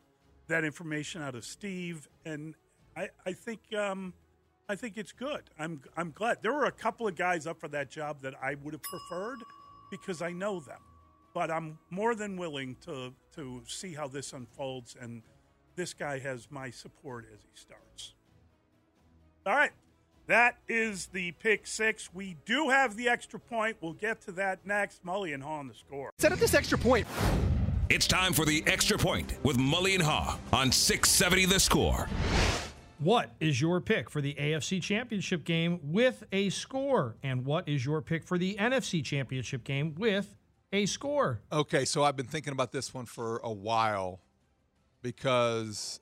[0.48, 2.08] that information out of Steve.
[2.24, 2.54] And
[2.96, 4.14] I, I think um,
[4.68, 5.42] I think it's good.
[5.58, 8.56] I'm I'm glad there were a couple of guys up for that job that I
[8.56, 9.38] would have preferred
[9.90, 10.80] because I know them,
[11.34, 14.96] but I'm more than willing to to see how this unfolds.
[15.00, 15.22] And
[15.76, 18.14] this guy has my support as he starts.
[19.46, 19.70] All right.
[20.28, 22.12] That is the pick six.
[22.12, 23.78] We do have the extra point.
[23.80, 25.02] We'll get to that next.
[25.02, 26.10] Mully and Haugh on the score.
[26.18, 27.06] Set up this extra point.
[27.88, 32.10] It's time for the extra point with Mully and Haugh on 670 The Score.
[32.98, 37.16] What is your pick for the AFC Championship game with a score?
[37.22, 40.36] And what is your pick for the NFC Championship game with
[40.74, 41.40] a score?
[41.50, 44.20] Okay, so I've been thinking about this one for a while
[45.00, 46.00] because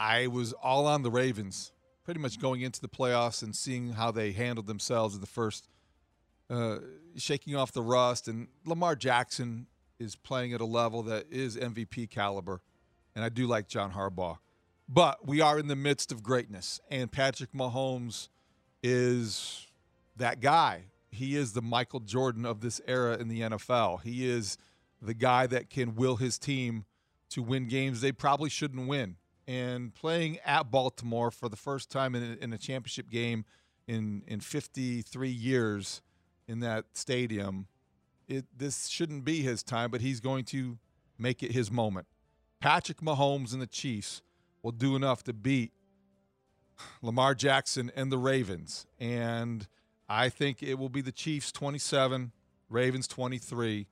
[0.00, 1.70] I was all on the Ravens
[2.04, 5.68] pretty much going into the playoffs and seeing how they handled themselves in the first,
[6.48, 6.78] uh,
[7.16, 8.28] shaking off the rust.
[8.28, 9.66] And Lamar Jackson
[9.98, 12.62] is playing at a level that is MVP caliber.
[13.14, 14.38] And I do like John Harbaugh.
[14.88, 16.80] But we are in the midst of greatness.
[16.90, 18.28] And Patrick Mahomes
[18.82, 19.68] is
[20.16, 20.84] that guy.
[21.10, 24.02] He is the Michael Jordan of this era in the NFL.
[24.02, 24.58] He is
[25.02, 26.84] the guy that can will his team
[27.30, 29.16] to win games they probably shouldn't win
[29.50, 33.44] and playing at Baltimore for the first time in a, in a championship game
[33.88, 36.02] in in 53 years
[36.46, 37.66] in that stadium.
[38.28, 40.78] It, this shouldn't be his time, but he's going to
[41.18, 42.06] make it his moment.
[42.60, 44.22] Patrick Mahomes and the Chiefs
[44.62, 45.72] will do enough to beat
[47.02, 48.86] Lamar Jackson and the Ravens.
[49.00, 49.66] And
[50.08, 52.30] I think it will be the Chiefs 27,
[52.68, 53.88] Ravens 23.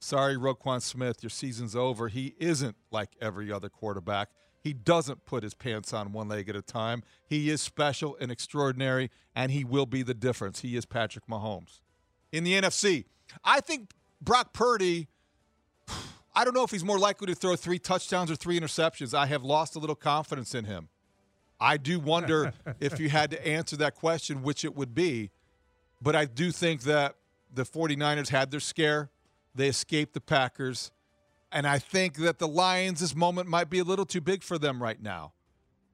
[0.00, 2.08] Sorry, Roquan Smith, your season's over.
[2.08, 4.30] He isn't like every other quarterback.
[4.62, 7.02] He doesn't put his pants on one leg at a time.
[7.26, 10.60] He is special and extraordinary, and he will be the difference.
[10.60, 11.80] He is Patrick Mahomes.
[12.30, 13.06] In the NFC,
[13.44, 13.90] I think
[14.20, 15.08] Brock Purdy,
[16.34, 19.14] I don't know if he's more likely to throw three touchdowns or three interceptions.
[19.14, 20.88] I have lost a little confidence in him.
[21.58, 25.30] I do wonder if you had to answer that question, which it would be.
[26.00, 27.16] But I do think that
[27.52, 29.10] the 49ers had their scare.
[29.54, 30.92] They escaped the Packers.
[31.52, 34.58] And I think that the Lions, this moment might be a little too big for
[34.58, 35.34] them right now.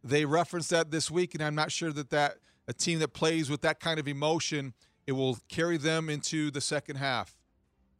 [0.04, 2.36] They referenced that this week, and I'm not sure that that
[2.68, 4.74] a team that plays with that kind of emotion,
[5.06, 7.34] it will carry them into the second half.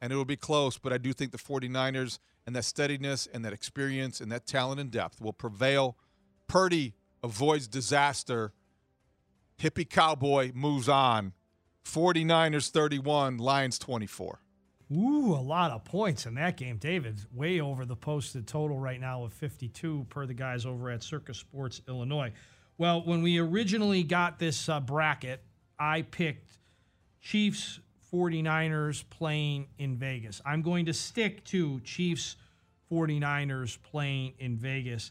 [0.00, 3.44] And it will be close, but I do think the 49ers and that steadiness and
[3.44, 5.96] that experience and that talent and depth will prevail.
[6.46, 6.94] Purdy
[7.24, 8.52] avoids disaster.
[9.61, 11.32] Hippie Cowboy moves on.
[11.84, 14.40] 49ers 31, Lions 24.
[14.91, 17.20] Ooh, a lot of points in that game, David.
[17.34, 21.34] Way over the posted total right now of 52 per the guys over at Circa
[21.34, 22.32] Sports Illinois.
[22.78, 25.43] Well, when we originally got this uh, bracket,
[25.78, 26.59] I picked
[27.20, 27.80] Chiefs
[28.12, 30.41] 49ers playing in Vegas.
[30.47, 32.36] I'm going to stick to Chiefs
[32.91, 35.11] 49ers playing in Vegas.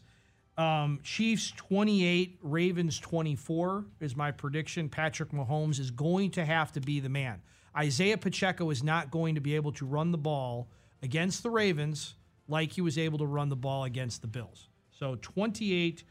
[0.56, 4.88] Um, Chiefs 28, Ravens 24 is my prediction.
[4.88, 7.40] Patrick Mahomes is going to have to be the man.
[7.78, 10.68] Isaiah Pacheco is not going to be able to run the ball
[11.02, 12.14] against the Ravens
[12.48, 14.68] like he was able to run the ball against the Bills.
[14.90, 16.02] So 28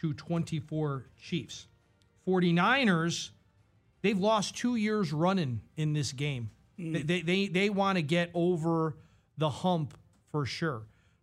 [0.00, 1.68] to 24 Chiefs.
[2.26, 3.30] 49ers,
[4.00, 6.50] they've lost two years running in this game.
[6.78, 6.92] Mm.
[6.94, 8.96] They, they, they, they want to get over
[9.38, 9.96] the hump
[10.30, 10.82] for sure.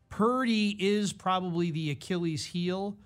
[0.10, 2.98] Purdy is probably the Achilles heel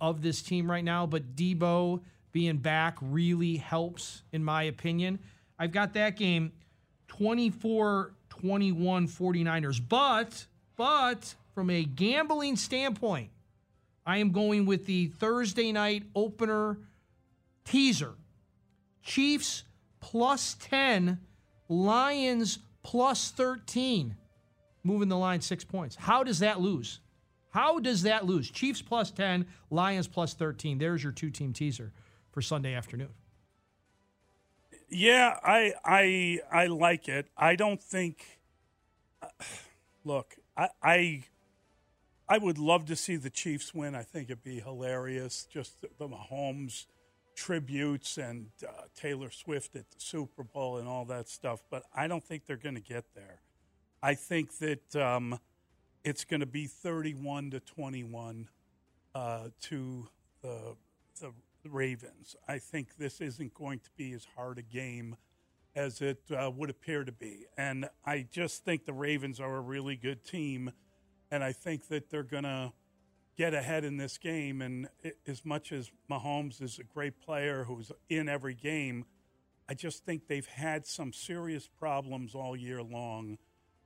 [0.00, 2.00] of this team right now, but Deebo
[2.32, 5.18] being back really helps, in my opinion.
[5.58, 6.52] I've got that game
[7.08, 9.80] 24 21 49ers.
[9.88, 10.46] But,
[10.76, 13.30] but from a gambling standpoint,
[14.04, 16.78] I am going with the Thursday night opener
[17.64, 18.14] teaser
[19.02, 19.64] Chiefs
[20.00, 21.20] plus 10,
[21.68, 24.16] Lions plus 13,
[24.82, 25.96] moving the line six points.
[25.96, 27.00] How does that lose?
[27.50, 28.50] How does that lose?
[28.50, 30.78] Chiefs plus 10, Lions plus 13.
[30.78, 31.92] There's your two team teaser
[32.32, 33.10] for Sunday afternoon.
[34.88, 37.26] Yeah, I I I like it.
[37.36, 38.24] I don't think.
[40.04, 41.22] Look, I, I
[42.28, 43.94] I would love to see the Chiefs win.
[43.94, 45.46] I think it'd be hilarious.
[45.50, 46.86] Just the, the Mahomes
[47.34, 51.62] tributes and uh, Taylor Swift at the Super Bowl and all that stuff.
[51.70, 53.40] But I don't think they're going to get there.
[54.02, 55.38] I think that um,
[56.04, 58.48] it's going to be thirty-one to twenty-one
[59.14, 60.08] uh, to
[60.42, 60.76] the
[61.20, 61.32] the
[61.70, 62.36] Ravens.
[62.48, 65.16] I think this isn't going to be as hard a game
[65.76, 67.46] as it uh, would appear to be.
[67.56, 70.72] And I just think the Ravens are a really good team.
[71.30, 72.72] And I think that they're going to
[73.36, 74.62] get ahead in this game.
[74.62, 79.04] And it, as much as Mahomes is a great player who's in every game,
[79.68, 83.38] I just think they've had some serious problems all year long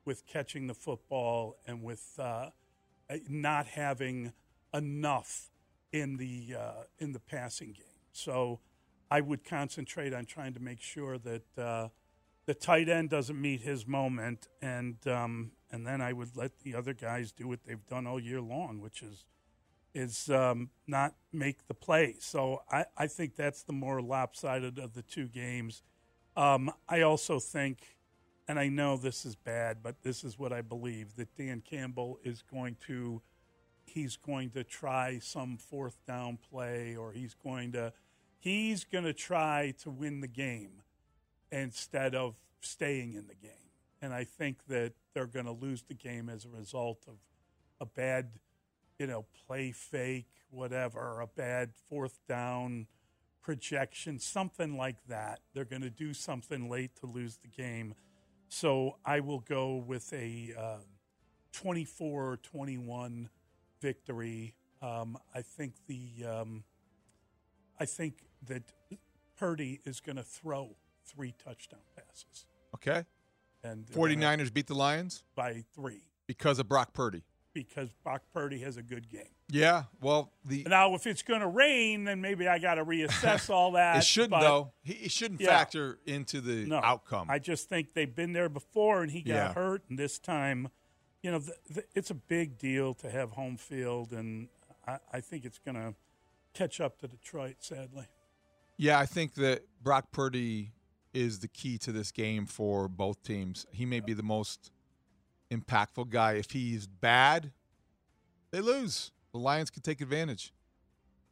[0.04, 2.50] with catching the football and with uh,
[3.28, 4.32] not having
[4.74, 5.50] enough
[5.92, 7.84] in the uh, in the passing game.
[8.12, 8.60] So
[9.10, 11.88] I would concentrate on trying to make sure that uh,
[12.46, 16.74] the tight end doesn't meet his moment, and um, and then I would let the
[16.74, 19.24] other guys do what they've done all year long, which is
[19.94, 22.16] is um, not make the play.
[22.20, 25.82] So I, I think that's the more lopsided of the two games.
[26.36, 27.96] Um, I also think,
[28.46, 32.18] and I know this is bad, but this is what I believe that Dan Campbell
[32.22, 33.22] is going to
[33.88, 37.92] he's going to try some fourth down play or he's going to
[38.38, 40.82] he's going to try to win the game
[41.50, 43.52] instead of staying in the game.
[44.00, 47.14] And I think that they're going to lose the game as a result of
[47.80, 48.30] a bad,
[48.98, 52.86] you know, play fake, whatever, a bad fourth down
[53.42, 55.40] projection, something like that.
[55.54, 57.94] They're going to do something late to lose the game.
[58.48, 60.76] So I will go with a uh,
[61.52, 63.28] 24 21
[63.80, 64.54] victory.
[64.82, 66.64] Um, I think the um,
[67.80, 68.14] I think
[68.46, 68.62] that
[69.36, 72.46] Purdy is going to throw three touchdown passes.
[72.74, 73.04] Okay.
[73.64, 77.22] And they're 49ers beat the Lions by three because of Brock Purdy.
[77.52, 79.32] because Brock Purdy has a good game.
[79.50, 83.48] Yeah, well, the Now, if it's going to rain, then maybe I got to reassess
[83.52, 83.96] all that.
[83.96, 84.72] it shouldn't though.
[84.82, 85.48] He, it shouldn't Yeah.
[85.48, 87.28] factor into the No, outcome.
[87.30, 89.52] I just think they've been there before, and he got Yeah.
[89.54, 90.68] hurt, and this time,
[91.22, 94.48] you know, th th it's a big deal to have home field, and
[94.86, 95.94] I, I think it's going to
[96.54, 97.56] catch up to Detroit.
[97.60, 98.06] Sadly,
[98.76, 100.72] Yeah, I think that Brock Purdy
[101.12, 103.66] is the key to this game for both teams.
[103.72, 104.70] He may be the most
[105.50, 106.32] impactful guy.
[106.34, 107.52] If he's bad,
[108.50, 109.10] they lose.
[109.32, 110.52] The Lions can take advantage.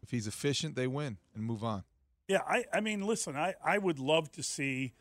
[0.02, 1.84] If he's efficient, they win and move on.
[2.28, 2.40] yeah.
[2.46, 4.92] I, I mean, listen, I, I would love to see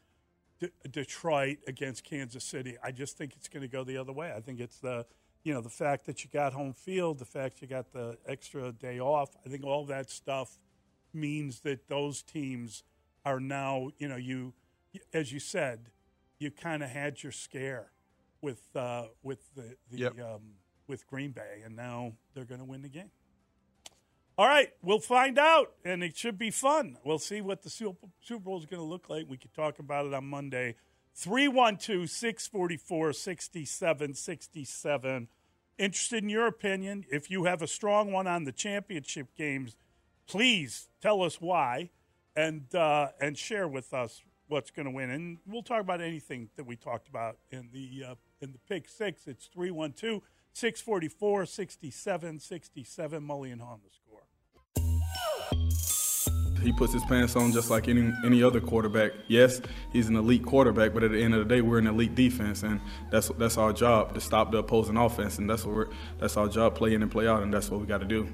[0.59, 2.77] D- Detroit against Kansas City.
[2.83, 4.31] I just think it's going to go the other way.
[4.35, 5.05] I think it's the
[5.43, 8.71] you know the fact that you got home field, the fact you got the extra
[8.71, 9.29] day off.
[9.45, 10.57] I think all that stuff
[11.13, 12.83] means that those teams
[13.23, 14.53] are now you know you
[15.13, 15.89] as you said
[16.39, 17.91] you kind of had your scare
[18.41, 20.19] with uh, with the, the Yep.
[20.21, 20.41] um,
[20.87, 23.09] with Green Bay, and now they're going to win the game.
[24.37, 26.97] All right, we'll find out, and it should be fun.
[27.05, 29.27] We'll see what the Super Bowl is going to look like.
[29.29, 30.75] We could talk about it on Monday.
[31.13, 35.29] 312 644 6767.
[35.77, 37.05] Interested in your opinion.
[37.09, 39.77] If you have a strong one on the championship games,
[40.27, 41.91] please tell us why
[42.35, 45.11] and, uh, and share with us what's going to win.
[45.11, 48.89] And we'll talk about anything that we talked about in the, uh, in the pick
[48.89, 49.27] six.
[49.27, 50.21] It's 312
[50.51, 53.25] 644 6767.
[53.25, 54.01] Mully and the.
[56.61, 59.11] He puts his pants on just like any any other quarterback.
[59.27, 59.61] Yes,
[59.93, 62.63] he's an elite quarterback, but at the end of the day, we're an elite defense,
[62.63, 62.81] and
[63.11, 65.87] that's that's our job to stop the opposing offense, and that's what we're
[66.17, 68.27] that's our job, play in and play out, and that's what we got to do.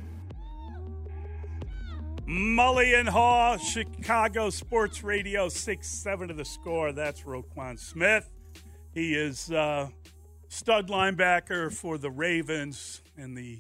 [2.26, 6.94] Mully and Haugh, Chicago Sports Radio, 6 7 to the score.
[6.94, 8.32] That's Roquan Smith.
[8.94, 9.90] He is uh,
[10.48, 13.60] stud linebacker for the Ravens and the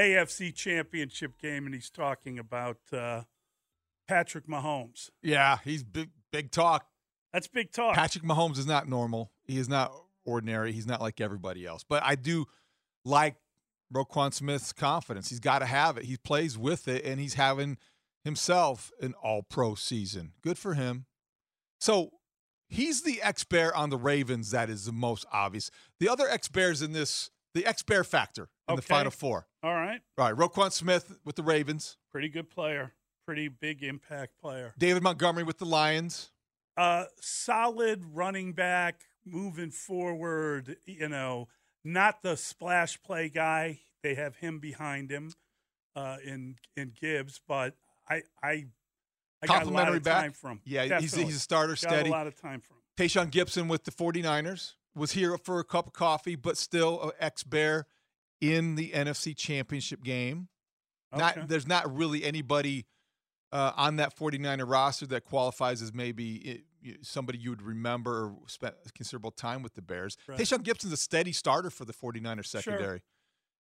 [0.00, 3.22] AFC Championship game, and he's talking about uh,
[4.08, 5.10] Patrick Mahomes.
[5.22, 6.86] Yeah, he's big big talk.
[7.32, 7.94] That's big talk.
[7.94, 9.30] Patrick Mahomes is not normal.
[9.44, 9.92] He is not
[10.24, 10.72] ordinary.
[10.72, 11.84] He's not like everybody else.
[11.88, 12.46] But I do
[13.04, 13.36] like
[13.94, 15.28] Roquan Smith's confidence.
[15.28, 16.04] He's got to have it.
[16.04, 17.76] He plays with it, and he's having
[18.24, 20.32] himself an all pro season.
[20.42, 21.06] Good for him.
[21.78, 22.10] So
[22.68, 25.70] he's the ex Bear on the Ravens that is the most obvious.
[25.98, 29.46] The other ex Bears in this, the X Bear factor in the final four.
[29.62, 30.00] All right.
[30.18, 32.92] All right, Roquan Smith with the Ravens, Pretty good player.
[33.26, 34.74] Pretty big impact player.
[34.78, 36.30] David Montgomery with the Lions.
[36.76, 40.76] uh, solid running back moving forward.
[40.86, 41.48] You know,
[41.84, 43.80] not the splash play guy.
[44.02, 45.32] They have him behind him
[45.94, 47.74] uh, in in Gibbs, but
[48.08, 48.66] I I
[49.42, 50.22] I got a lot of back.
[50.22, 50.60] time from.
[50.64, 51.24] Yeah, he's, Definitely.
[51.26, 52.08] he's a starter, Got steady.
[52.08, 52.76] a lot of time from.
[52.96, 57.10] Tashaun Gipson with the 49ers was here for a cup of coffee, but still an
[57.20, 57.86] ex Bear
[58.40, 60.48] in the NFC Championship game.
[61.12, 61.20] Okay.
[61.22, 62.86] Not there's not really anybody
[63.52, 68.36] uh, on that 49er roster that qualifies as maybe i- somebody you would remember or
[68.46, 70.16] spent considerable time with the Bears.
[70.28, 70.38] Right.
[70.62, 73.02] Gipson's a steady starter for the 49er secondary.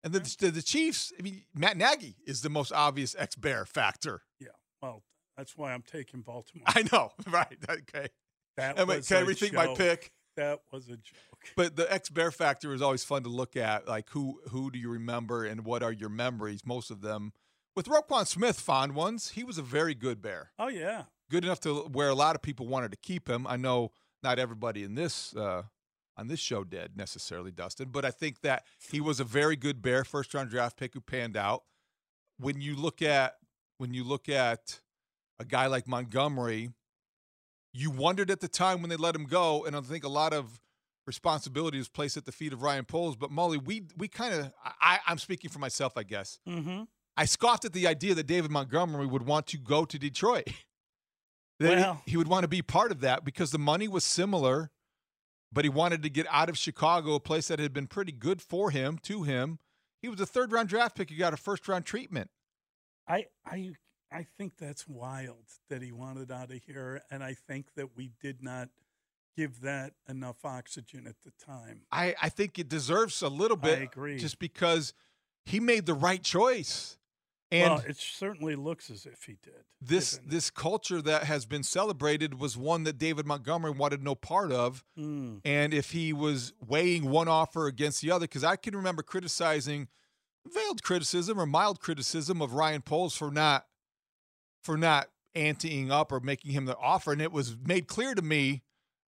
[0.04, 3.66] And the, the the Chiefs, I mean, Matt Nagy is the most obvious ex Bear
[3.66, 4.22] factor.
[4.40, 4.50] Yeah,
[4.82, 5.04] well,
[5.36, 6.66] that's why I'm taking Baltimore.
[6.68, 7.58] I know, right?
[7.68, 8.10] Okay.
[8.58, 10.12] That And wait, was can I rethink my pick?
[10.38, 11.04] That was a joke.
[11.56, 13.88] But the ex Bear factor is always fun to look at.
[13.88, 16.62] Like who who do you remember and what are your memories?
[16.66, 17.34] Most of them
[17.76, 19.32] with Roquan Smith, fond ones.
[19.32, 20.52] He was a very good Bear.
[20.58, 23.46] Oh yeah, Good enough to where a lot of people wanted to keep him.
[23.46, 23.92] I know
[24.24, 25.64] not everybody in this uh,
[26.16, 29.82] on this show did necessarily, Dustin, but I think that he was a very good
[29.82, 31.64] Bear first round draft pick who panned out.
[32.40, 33.36] When you look at
[33.78, 34.80] when you look at
[35.38, 36.70] a guy like Montgomery,
[37.78, 40.34] you wondered at the time when they let him go, and I think a lot
[40.34, 40.60] of
[41.06, 43.16] responsibility was placed at the feet of Ryan Poles.
[43.16, 44.52] But Mully, we we kind of
[44.82, 46.40] I, I'm speaking for myself, I guess.
[46.48, 46.84] Mm-hmm.
[47.16, 50.48] I scoffed at the idea that David Montgomery would want to go to Detroit.
[51.60, 54.04] that Well- he, he would want to be part of that because the money was
[54.04, 54.72] similar,
[55.52, 58.42] but he wanted to get out of Chicago, a place that had been pretty good
[58.42, 59.60] for him, to him.
[60.02, 61.10] He was a third round draft pick.
[61.10, 62.30] He got a first round treatment.
[63.08, 63.72] I I
[64.12, 68.12] I think that's wild that he wanted out of here, and I think that we
[68.22, 68.70] did not
[69.36, 71.82] give that enough oxygen at the time.
[71.92, 73.80] I, I think it deserves a little bit.
[73.80, 74.18] I agree.
[74.18, 74.94] Just because
[75.46, 76.98] he made the right choice.
[77.50, 79.64] And well, it certainly looks as if he did.
[79.82, 84.52] this this culture that has been celebrated was one that David Montgomery wanted no part
[84.52, 84.84] of.
[85.00, 85.40] Mm.
[85.46, 89.88] And if he was weighing one offer against the other, because I can remember criticizing
[90.46, 93.66] veiled criticism or mild criticism of Ryan Poles for not
[94.64, 98.22] for not anteing up or making him the offer, and it was made clear to
[98.22, 98.64] me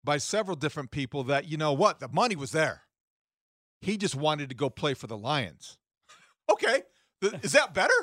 [0.04, 2.84] by several different people that you know what the money was there.
[3.82, 5.78] He just wanted to go play for the Lions.
[6.52, 6.84] okay,
[7.22, 7.94] is that better?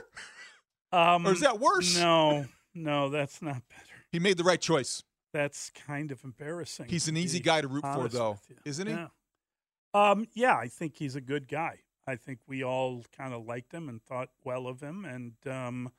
[0.92, 1.98] Um, or is that worse?
[1.98, 4.06] No, no, that's not better.
[4.10, 5.02] He made the right choice.
[5.32, 6.86] That's kind of embarrassing.
[6.90, 8.92] He's an easy guy to root for, though, isn't he?
[8.92, 9.08] Yeah.
[9.94, 11.78] Um, yeah, I think he's a good guy.
[12.06, 15.92] I think we all kind of liked him and thought well of him, and um,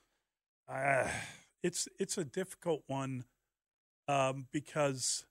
[0.69, 1.09] uh,
[1.61, 3.25] it's it's a difficult one
[4.07, 5.25] um, because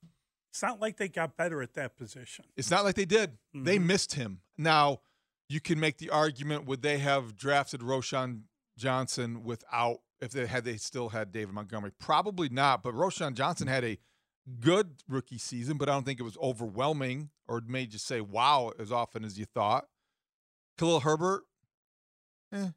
[0.50, 2.44] it's not like they got better at that position.
[2.56, 3.38] It's not like they did.
[3.54, 3.84] They Mhm.
[3.86, 4.42] missed him.
[4.56, 5.00] Now,
[5.48, 8.44] you can make the argument would they have drafted Roschon
[8.78, 11.90] Johnson without if they had they still had David Montgomery?
[11.98, 13.98] Probably not, but Roschon Johnson had a
[14.60, 18.72] good rookie season, but I don't think it was overwhelming or made you say wow
[18.78, 19.88] as often as you thought.
[20.78, 21.44] Khalil Herbert,
[22.52, 22.70] eh.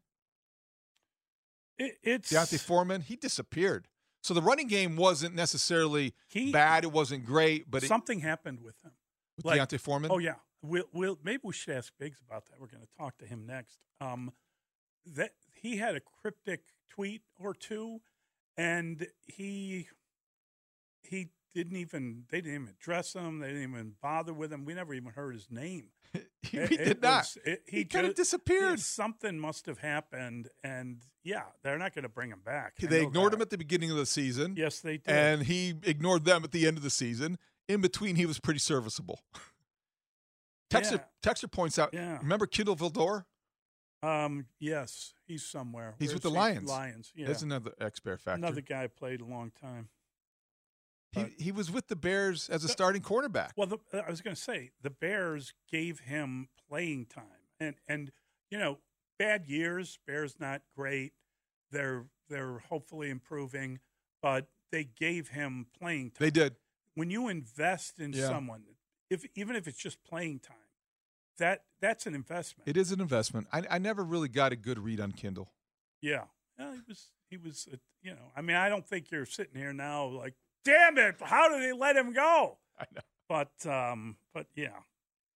[1.77, 3.87] It, it's D'Onta Foreman, he disappeared.
[4.23, 6.83] So the running game wasn't necessarily He- bad.
[6.83, 8.91] It wasn't great, but it, something happened with him.
[9.43, 10.09] with D'Onta Foreman.
[10.11, 12.59] Oh yeah, we'll, we'll maybe we should ask Biggs about that.
[12.59, 13.77] We're going to talk to him next.
[14.01, 14.31] Um,
[15.05, 18.01] that he had a cryptic tweet or two,
[18.57, 19.89] and he
[21.03, 23.39] he didn't even they didn't even address him.
[23.39, 24.65] They didn't even bother with him.
[24.65, 25.87] We never even heard his name.
[26.43, 27.21] he It- did it not.
[27.21, 28.79] was- it- he kind of disappeared.
[28.79, 32.75] Something must have happened, and yeah, they're not going to bring him back.
[32.77, 33.37] They ignored that.
[33.37, 34.53] him at the beginning of the season.
[34.57, 35.07] Yes, they did.
[35.09, 37.37] And he ignored them at the end of the season.
[37.67, 39.21] In between, he was pretty serviceable.
[40.69, 42.17] Texter, Texter points out, Yeah.
[42.19, 43.25] remember Kindle Vildor?
[44.03, 45.95] Um, yes, he's somewhere.
[45.97, 46.35] He's Where with the he?
[46.35, 46.69] Lions.
[46.69, 47.25] Lions, yeah.
[47.27, 48.37] There's another X Bear factor.
[48.37, 49.89] Another guy played a long time.
[51.15, 53.51] He, he was with the Bears as a starting cornerback.
[53.55, 58.11] Well, the, I was going to say the Bears gave him playing time, and and
[58.49, 58.79] you know,
[59.17, 59.99] bad years.
[60.05, 61.13] Bears not great.
[61.71, 63.79] They're they're hopefully improving,
[64.21, 66.25] but they gave him playing time.
[66.25, 66.55] They did.
[66.95, 68.27] When you invest in Yeah.
[68.29, 68.63] someone,
[69.09, 70.57] if even if it's just playing time,
[71.37, 72.67] that that's an investment.
[72.67, 73.47] It is an investment.
[73.51, 75.51] I, I never really got a good read on Kindle.
[76.01, 76.25] Yeah,
[76.57, 78.31] yeah he was he was uh, you know.
[78.35, 80.35] I mean, I don't think you're sitting here now like,
[80.65, 82.57] damn it, how did they let him go?
[82.79, 83.01] I know.
[83.29, 84.69] But um, but yeah,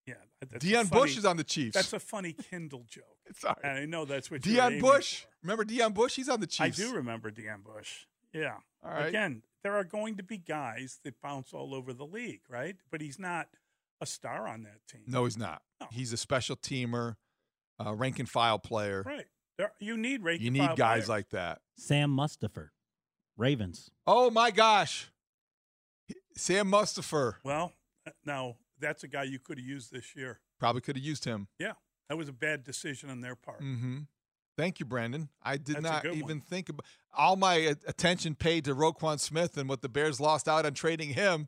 [0.07, 0.15] yeah.
[0.51, 1.75] that's Deon funny- Bush is on the Chiefs.
[1.75, 3.05] That's a funny Kindle joke.
[3.39, 3.57] Sorry.
[3.63, 5.21] And I know that's what you're Deon Bush.
[5.23, 5.29] for.
[5.43, 6.17] Remember Deon Bush?
[6.17, 6.81] He's on the Chiefs.
[6.81, 8.07] I do remember Deon Bush.
[8.33, 8.57] Yeah.
[8.85, 9.07] All right.
[9.07, 12.77] Again, there are going to be guys that bounce all over the league, right?
[12.91, 13.49] But he's not
[14.01, 15.03] a star on that team.
[15.07, 15.63] No, he's not.
[15.81, 15.87] No.
[15.91, 17.17] He's a special teamer,
[17.85, 19.03] uh, rank and file player.
[19.05, 19.27] Right.
[19.57, 21.09] There, you need rank You and need file guys players.
[21.09, 21.61] like that.
[21.77, 22.69] Sam Mustipher,
[23.37, 23.91] Ravens.
[24.07, 25.11] Oh my gosh,
[26.39, 27.73] Sam Mustipher Well,
[28.07, 30.41] uh, now that's a guy you could have used this year.
[30.59, 31.49] probably could have used him.
[31.59, 31.73] Yeah.
[32.09, 33.61] That was a bad decision on their part.
[33.61, 34.01] hmm
[34.57, 35.29] Thank you, Brandon.
[35.41, 36.41] I did That's not even one.
[36.41, 36.85] think about
[37.17, 41.11] all my attention paid to Roquan Smith and what the Bears lost out on trading
[41.11, 41.47] him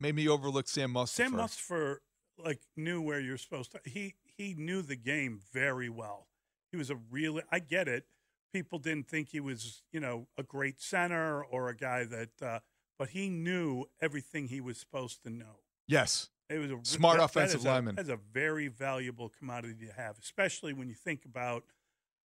[0.00, 1.08] made me overlook Sam Mustipher.
[1.08, 1.96] Sam Mustipher
[2.36, 3.80] like knew where you're supposed to.
[3.84, 6.26] He he knew the game very well.
[6.72, 7.42] He was a really.
[7.52, 8.06] I get it.
[8.52, 12.58] People didn't think he was you know a great center or a guy that, uh,
[12.98, 15.60] but he knew everything he was supposed to know.
[15.86, 16.28] Yes.
[16.50, 17.94] It was a Smart that- that offensive a- lineman.
[17.96, 21.64] That's a very valuable commodity to have, especially when you think about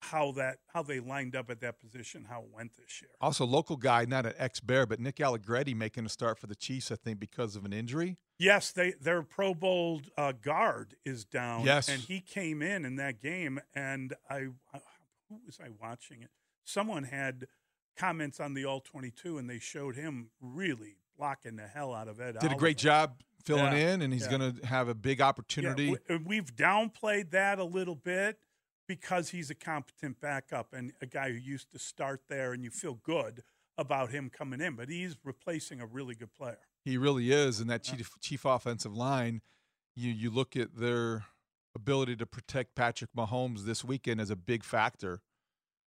[0.02, 3.12] how that how they lined up at that position, how it went this year.
[3.20, 6.56] Also, local guy, not an ex Bear, but Nick Allegretti making a start for the
[6.56, 8.18] Chiefs, I think, because of an injury.
[8.38, 11.66] Yes, they their Pro Bowl uh, guard is down.
[11.66, 11.90] Yes.
[11.90, 14.80] and he came in in that game, and I, I
[15.28, 16.30] who was I watching it?
[16.64, 17.48] Someone had
[18.00, 22.08] comments on the All Twenty Two, and they showed him really blocking the hell out
[22.08, 22.38] of Ed.
[22.40, 24.38] Did a great job filling Yeah, in, and he's yeah.
[24.38, 25.96] going to have a big opportunity.
[26.08, 28.40] and we've downplayed that a little bit
[28.88, 32.70] because he's a competent backup and a guy who used to start there, and you
[32.72, 33.44] feel good
[33.78, 34.76] about him coming in.
[34.76, 36.60] But he's replacing a really good player.
[36.86, 39.42] He really is, and that chief, chief offensive line.
[39.96, 41.26] You you look at their
[41.76, 45.20] ability to protect Patrick Mahomes this weekend as a big factor.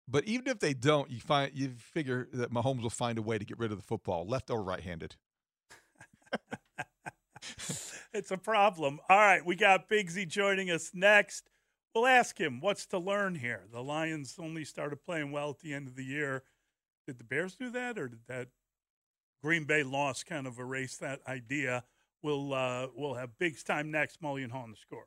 [0.09, 3.39] But even if they don't, you find you figure that Mahomes will find a way
[3.39, 5.17] to get rid of the football, left or right-handed.
[8.13, 9.01] it's a problem.
[9.09, 11.49] All right, we got Bigsy joining us next.
[11.95, 13.65] We'll ask him what's to learn here.
[13.71, 16.43] The Lions only started playing well at the end of the year.
[17.07, 18.49] Did the Bears do that, or did that
[19.43, 21.85] Green Bay loss kind of erase that idea?
[22.23, 24.23] We'll uh, we'll have Big's time next.
[24.23, 25.07] Mully and Haugh on the score.